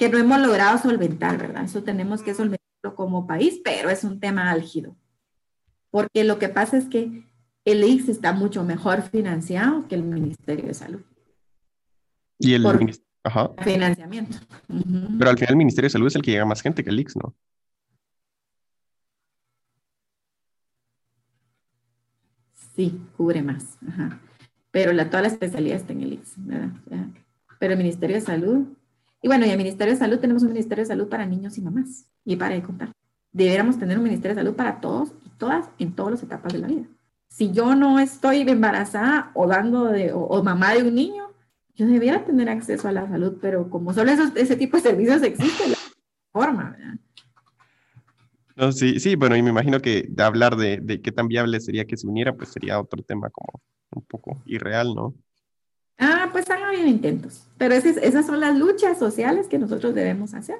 [0.00, 1.64] que no hemos logrado solventar, ¿verdad?
[1.64, 4.96] Eso tenemos que solventarlo como país, pero es un tema álgido.
[5.90, 7.24] Porque lo que pasa es que
[7.64, 11.02] el IX está mucho mejor financiado que el Ministerio de Salud.
[12.38, 12.62] Y el
[13.62, 14.38] financiamiento.
[15.18, 17.00] Pero al final el Ministerio de Salud es el que llega más gente que el
[17.00, 17.34] IX, ¿no?
[22.74, 23.78] Sí, cubre más.
[24.70, 26.70] Pero la, toda la especialidad está en el IX, ¿verdad?
[27.58, 28.68] Pero el Ministerio de Salud
[29.22, 31.60] y bueno, y el Ministerio de Salud tenemos un Ministerio de Salud para niños y
[31.60, 32.92] mamás y para de contar.
[33.32, 36.58] Deberíamos tener un Ministerio de Salud para todos y todas, en todas las etapas de
[36.58, 36.86] la vida.
[37.28, 41.28] Si yo no estoy embarazada o dando de, o, mamá de un niño,
[41.76, 45.22] yo debiera tener acceso a la salud, pero como solo esos, ese tipo de servicios
[45.22, 45.78] existen, la
[46.32, 46.94] forma, ¿verdad?
[48.56, 51.86] No, sí, sí, bueno, y me imagino que de hablar de qué tan viable sería
[51.86, 53.62] que se uniera, pues sería otro tema como
[53.94, 55.14] un poco irreal, ¿no?
[56.00, 60.32] Ah, pues han habido intentos, pero esas, esas son las luchas sociales que nosotros debemos
[60.32, 60.56] hacer.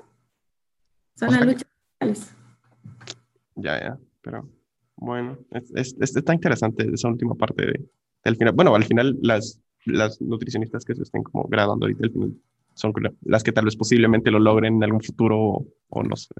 [1.14, 1.66] Son las luchas
[1.98, 2.30] sociales.
[3.54, 4.46] Ya, ya, pero
[4.96, 7.90] bueno, es, es, está interesante esa última parte de,
[8.22, 8.52] del final.
[8.54, 12.36] Bueno, al final las, las nutricionistas que se estén como graduando ahorita al final
[12.74, 16.34] son las que tal vez posiblemente lo logren en algún futuro o, o no sé.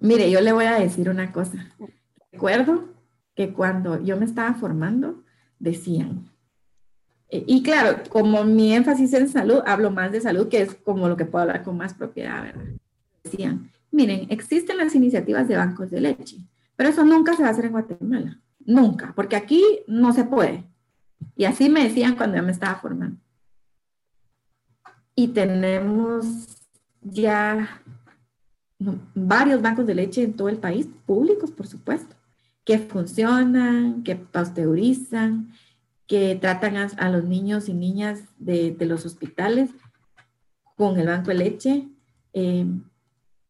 [0.00, 1.68] Mire, yo le voy a decir una cosa.
[2.32, 2.88] Recuerdo
[3.34, 5.22] que cuando yo me estaba formando,
[5.58, 6.30] decían,
[7.30, 11.16] y claro, como mi énfasis en salud, hablo más de salud, que es como lo
[11.16, 12.64] que puedo hablar con más propiedad, ¿verdad?
[13.24, 16.38] Decían, miren, existen las iniciativas de bancos de leche,
[16.76, 20.64] pero eso nunca se va a hacer en Guatemala, nunca, porque aquí no se puede.
[21.36, 23.18] Y así me decían cuando yo me estaba formando.
[25.14, 26.58] Y tenemos
[27.00, 27.82] ya
[29.14, 32.14] varios bancos de leche en todo el país, públicos, por supuesto,
[32.64, 35.52] que funcionan, que pasteurizan,
[36.06, 39.70] que tratan a, los niños y niñas de, los hospitales
[40.76, 41.88] con el banco de leche,
[42.32, 42.66] eh,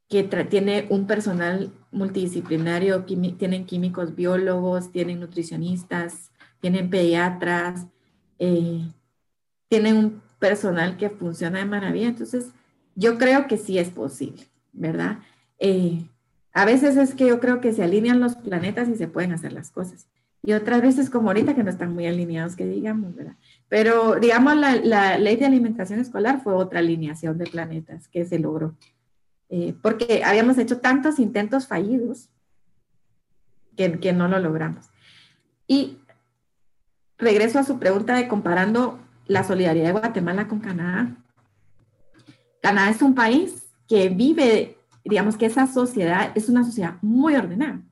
[0.09, 6.31] que tiene un personal multidisciplinario, tienen químicos biólogos, tienen nutricionistas,
[6.61, 7.87] tienen pediatras,
[8.39, 8.89] eh,
[9.69, 12.09] tienen un personal que funciona de maravilla.
[12.09, 12.51] Entonces,
[12.95, 15.19] yo creo que sí es posible, ¿verdad?
[15.59, 16.05] Eh,
[16.53, 19.53] a veces es que yo creo que se alinean los planetas y se pueden hacer
[19.53, 20.07] las cosas.
[20.47, 23.35] Y otras veces como ahorita que no están muy alineados, que digamos, ¿verdad?
[23.69, 28.77] Pero digamos, la, ley de alimentación escolar fue otra alineación de planetas que se logró.
[29.49, 32.29] Eh, porque habíamos hecho tantos intentos fallidos
[33.77, 34.87] que, que no lo logramos.
[35.67, 35.99] Y
[37.19, 41.13] regreso a su pregunta de comparando la solidaridad de Guatemala con Canadá.
[42.63, 47.83] Canadá es un país que vive, digamos que esa sociedad es una sociedad muy ordenada.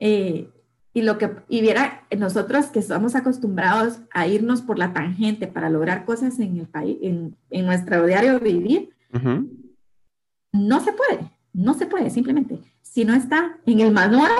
[0.00, 0.50] Eh,
[0.92, 5.70] y lo que, y viera, nosotros que estamos acostumbrados a irnos por la tangente para
[5.70, 8.90] lograr cosas en el país, en, en nuestro diario vivir,
[10.52, 12.58] no se puede, no se puede, simplemente.
[12.82, 14.32] Si no está en el manual,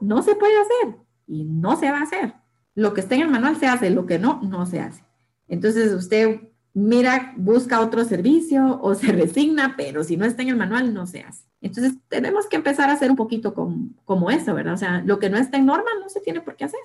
[0.00, 0.96] no se puede hacer
[1.26, 2.34] y no se va a hacer.
[2.74, 5.04] Lo que está en el manual se hace, lo que no, no se hace.
[5.46, 10.56] Entonces usted mira, busca otro servicio o se resigna, pero si no está en el
[10.56, 11.44] manual, no se hace.
[11.60, 14.74] Entonces tenemos que empezar a hacer un poquito como eso, ¿verdad?
[14.74, 16.80] O sea, lo que no está en norma no se tiene por qué hacer.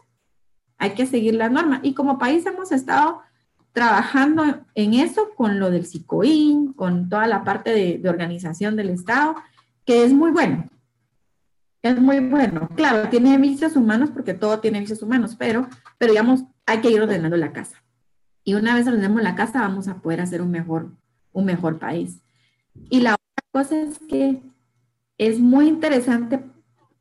[0.78, 1.80] Hay que seguir la norma.
[1.82, 3.22] Y como país hemos estado
[3.78, 9.36] trabajando en eso con lo del SICOIN, con toda la parte de, organización del Estado,
[9.86, 10.68] que es muy bueno.
[11.82, 12.70] Es muy bueno.
[12.76, 15.68] Claro, tiene vicios humanos porque todo tiene vicios humanos, pero,
[16.00, 17.84] pero digamos, hay que ir ordenando la casa.
[18.48, 20.90] Y una vez ordenemos la casa, vamos a poder hacer un mejor,
[21.34, 22.22] un mejor país.
[22.90, 24.42] Y la otra cosa es que
[25.18, 26.40] es muy interesante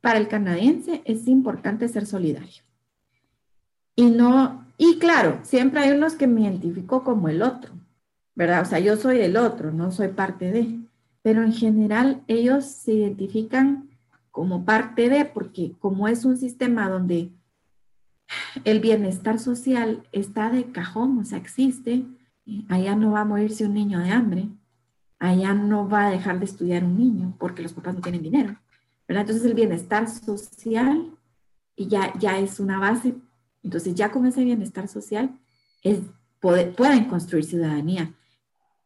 [0.01, 2.63] para el canadiense, es importante ser solidario.
[3.95, 7.71] Y no, y claro, siempre hay unos que me identifico como el otro,
[8.35, 8.63] ¿verdad?
[8.63, 10.77] O sea, yo soy el otro, no soy parte de,
[11.21, 13.87] pero en general ellos se identifican
[14.31, 17.31] como parte de, porque como es un sistema donde
[18.63, 22.05] el bienestar social está de cajón, o sea, existe,
[22.69, 24.49] allá no va a morirse un niño de hambre,
[25.19, 28.57] allá no va a dejar de estudiar un niño porque los papás no tienen dinero.
[29.07, 31.11] Entonces el bienestar social
[31.77, 33.15] ya, ya es una base
[33.67, 35.37] entonces ya con ese bienestar social
[36.39, 38.13] pueden construir ciudadanía.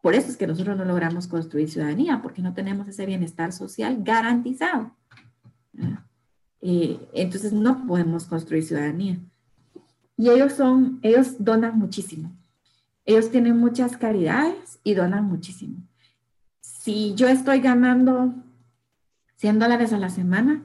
[0.02, 3.98] Por eso es que nosotros no logramos construir ciudadanía, porque no tenemos ese bienestar social
[4.00, 4.96] garantizado.
[6.62, 9.20] Eh, entonces no podemos construir ciudadanía.
[10.22, 12.32] Y ellos son, ellos donan muchísimo.
[13.05, 15.78] Ellos tienen muchas caridades y donan muchísimo.
[16.61, 18.32] Si yo estoy ganando
[19.38, 20.63] 100 dólares a la semana,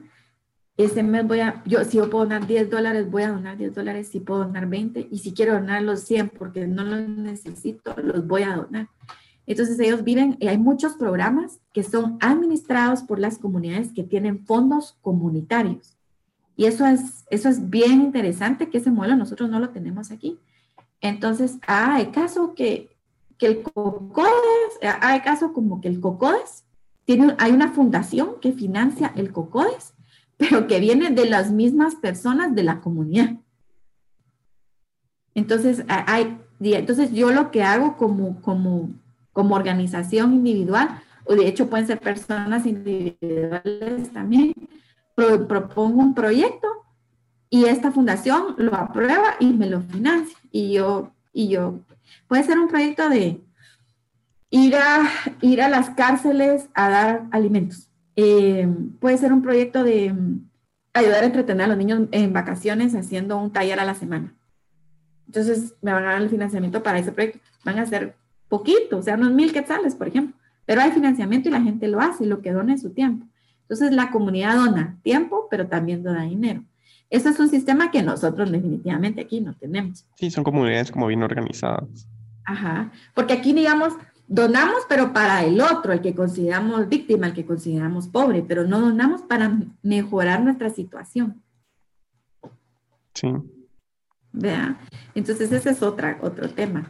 [0.77, 3.73] ese mes voy a, yo si yo puedo donar 10 dólares, voy a donar 10
[3.73, 7.95] dólares, si puedo donar 20 y si quiero donar los 100 porque no los necesito,
[7.99, 8.89] los voy a donar.
[9.47, 14.45] Entonces ellos viven, y hay muchos programas que son administrados por las comunidades que tienen
[14.45, 15.96] fondos comunitarios.
[16.57, 20.37] Y eso es, eso es bien interesante, que ese modelo nosotros no lo tenemos aquí.
[20.99, 22.97] Entonces, ah, hay caso que,
[23.37, 26.65] que el COCODES, ah, hay caso como que el COCODES,
[27.05, 29.93] tiene, hay una fundación que financia el COCODES
[30.37, 33.35] pero que viene de las mismas personas de la comunidad.
[35.33, 38.89] Entonces, hay, entonces yo lo que hago como, como,
[39.33, 44.53] como organización individual, o de hecho pueden ser personas individuales también,
[45.17, 46.67] propongo un proyecto
[47.49, 50.37] y esta fundación lo aprueba y me lo financia.
[50.51, 51.79] Y yo, y yo,
[52.27, 53.41] puede ser un proyecto de
[54.49, 55.09] ir a,
[55.41, 57.89] ir a las cárceles a dar alimentos.
[58.15, 58.67] Eh,
[58.99, 60.13] puede ser un proyecto de
[60.93, 64.35] ayudar a entretener a los niños en vacaciones haciendo un taller a la semana.
[65.25, 67.39] Entonces me van a dar el financiamiento para ese proyecto.
[67.63, 68.15] Van a ser
[68.49, 70.35] poquito, o sea, unos mil quetzales, por ejemplo.
[70.65, 73.26] Pero hay financiamiento y la gente lo hace y lo que dona es su tiempo.
[73.69, 76.63] Entonces la comunidad dona tiempo, pero también dona dinero.
[77.09, 80.05] Eso es un sistema que nosotros definitivamente aquí no tenemos.
[80.15, 82.07] Sí, son comunidades como bien organizadas.
[82.45, 83.93] Ajá, porque aquí, digamos,
[84.25, 88.79] donamos, pero para el otro, el que consideramos víctima, el que consideramos pobre, pero no
[88.79, 91.41] donamos para mejorar nuestra situación.
[93.13, 93.33] Sí.
[94.31, 94.77] ¿Vea?
[95.13, 96.89] Entonces ese es otra, otro tema.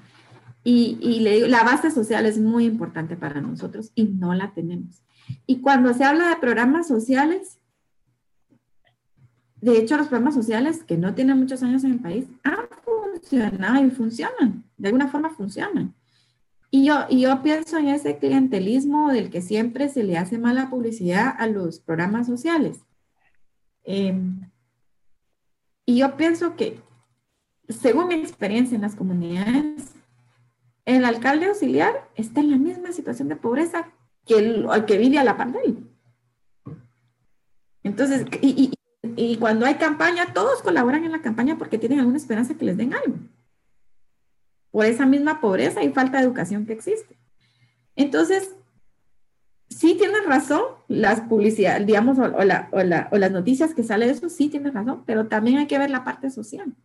[0.64, 4.52] Y, y le digo, la base social es muy importante para nosotros y no la
[4.54, 5.02] tenemos.
[5.46, 7.60] Y cuando se habla de programas sociales,
[9.62, 13.86] de hecho los programas sociales que no tienen muchos años en el país han funcionado
[13.86, 15.94] y funcionan, de alguna forma funcionan.
[16.70, 20.70] Y yo, y yo pienso en ese clientelismo del que siempre se le hace mala
[20.70, 22.82] publicidad a los programas sociales.
[23.84, 24.42] Em,
[25.86, 26.82] y yo pienso que,
[27.70, 29.94] según mi experiencia en las comunidades,
[30.86, 33.92] el alcalde auxiliar está en la misma situación de pobreza
[34.28, 35.52] que el, que vive a la par
[37.84, 42.18] Entonces, y, y, y cuando hay campaña, todos colaboran en la campaña porque tienen alguna
[42.18, 43.16] esperanza que les den algo
[44.78, 47.18] por esa misma pobreza y falta de educación que existe.
[47.96, 48.56] Entonces,
[49.70, 54.76] sí tienes razón, las publicidades, digamos, o, las noticias que sale de eso, sí tienes
[54.76, 56.76] razón, pero también hay que ver la parte social.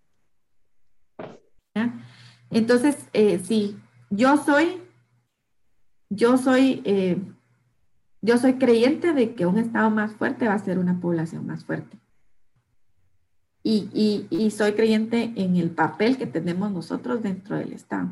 [2.50, 3.78] Entonces, eh, sí,
[4.08, 4.80] yo soy,
[6.14, 7.18] yo soy, eh,
[8.20, 11.64] yo soy creyente de que un Estado más fuerte va a ser una población más
[11.64, 12.02] fuerte
[13.62, 18.10] y, soy creyente en el papel que tenemos nosotros dentro del Estado.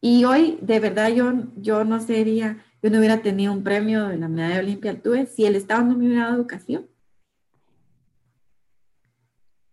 [0.00, 4.16] Y hoy, de verdad, yo, yo no sería, yo no hubiera tenido un premio de
[4.16, 6.86] la medalla Olimpia tuve si el Estado no me hubiera dado educación.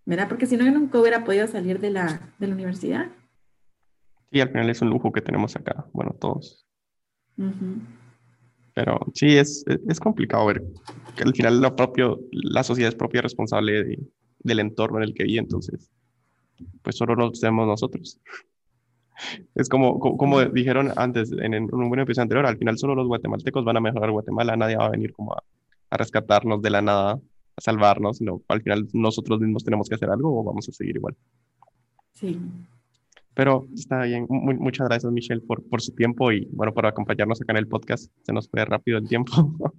[0.05, 0.27] ¿Verdad?
[0.27, 3.07] Porque si no, yo nunca hubiera podido salir de la, de la universidad.
[4.31, 6.65] Y al final es un lujo que tenemos acá, bueno, todos.
[8.73, 10.63] Pero sí, es, es complicado ver
[11.15, 13.97] que al final lo propio, la sociedad es propia responsable
[14.39, 15.89] del entorno en el que vive, entonces,
[16.81, 18.19] pues solo nos tenemos nosotros.
[19.55, 23.65] Es como, como, dijeron antes en, un buen episodio anterior, al final solo los guatemaltecos
[23.65, 25.43] van a mejorar Guatemala, nadie va a venir como a,
[25.89, 27.19] a rescatarnos de la nada,
[27.57, 30.95] a salvarnos, sino al final nosotros mismos tenemos que hacer algo o vamos a seguir
[30.95, 31.17] igual.
[32.13, 32.39] Sí.
[33.39, 34.27] Pero está bien.
[34.27, 38.11] muchas gracias, Michelle, por, por su tiempo y bueno, por acompañarnos acá en el podcast.
[38.23, 39.31] Se nos fue rápido el tiempo.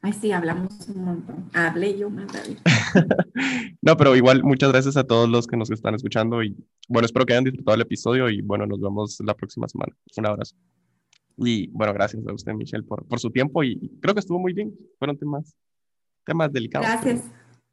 [0.00, 1.50] Ay, sí, hablamos un montón.
[1.52, 2.58] Hablé yo más, David.
[3.82, 6.56] no, pero igual, muchas gracias a todos los que nos están escuchando y
[6.88, 9.92] bueno, espero que hayan disfrutado el episodio y bueno, nos vemos la próxima semana.
[10.16, 10.54] Un abrazo.
[11.38, 14.52] Y bueno, gracias a usted, Michelle, por, por su tiempo y creo que estuvo muy
[14.52, 14.72] bien.
[14.96, 15.56] Fueron temas,
[16.24, 16.86] temas delicados.
[16.86, 17.24] Gracias.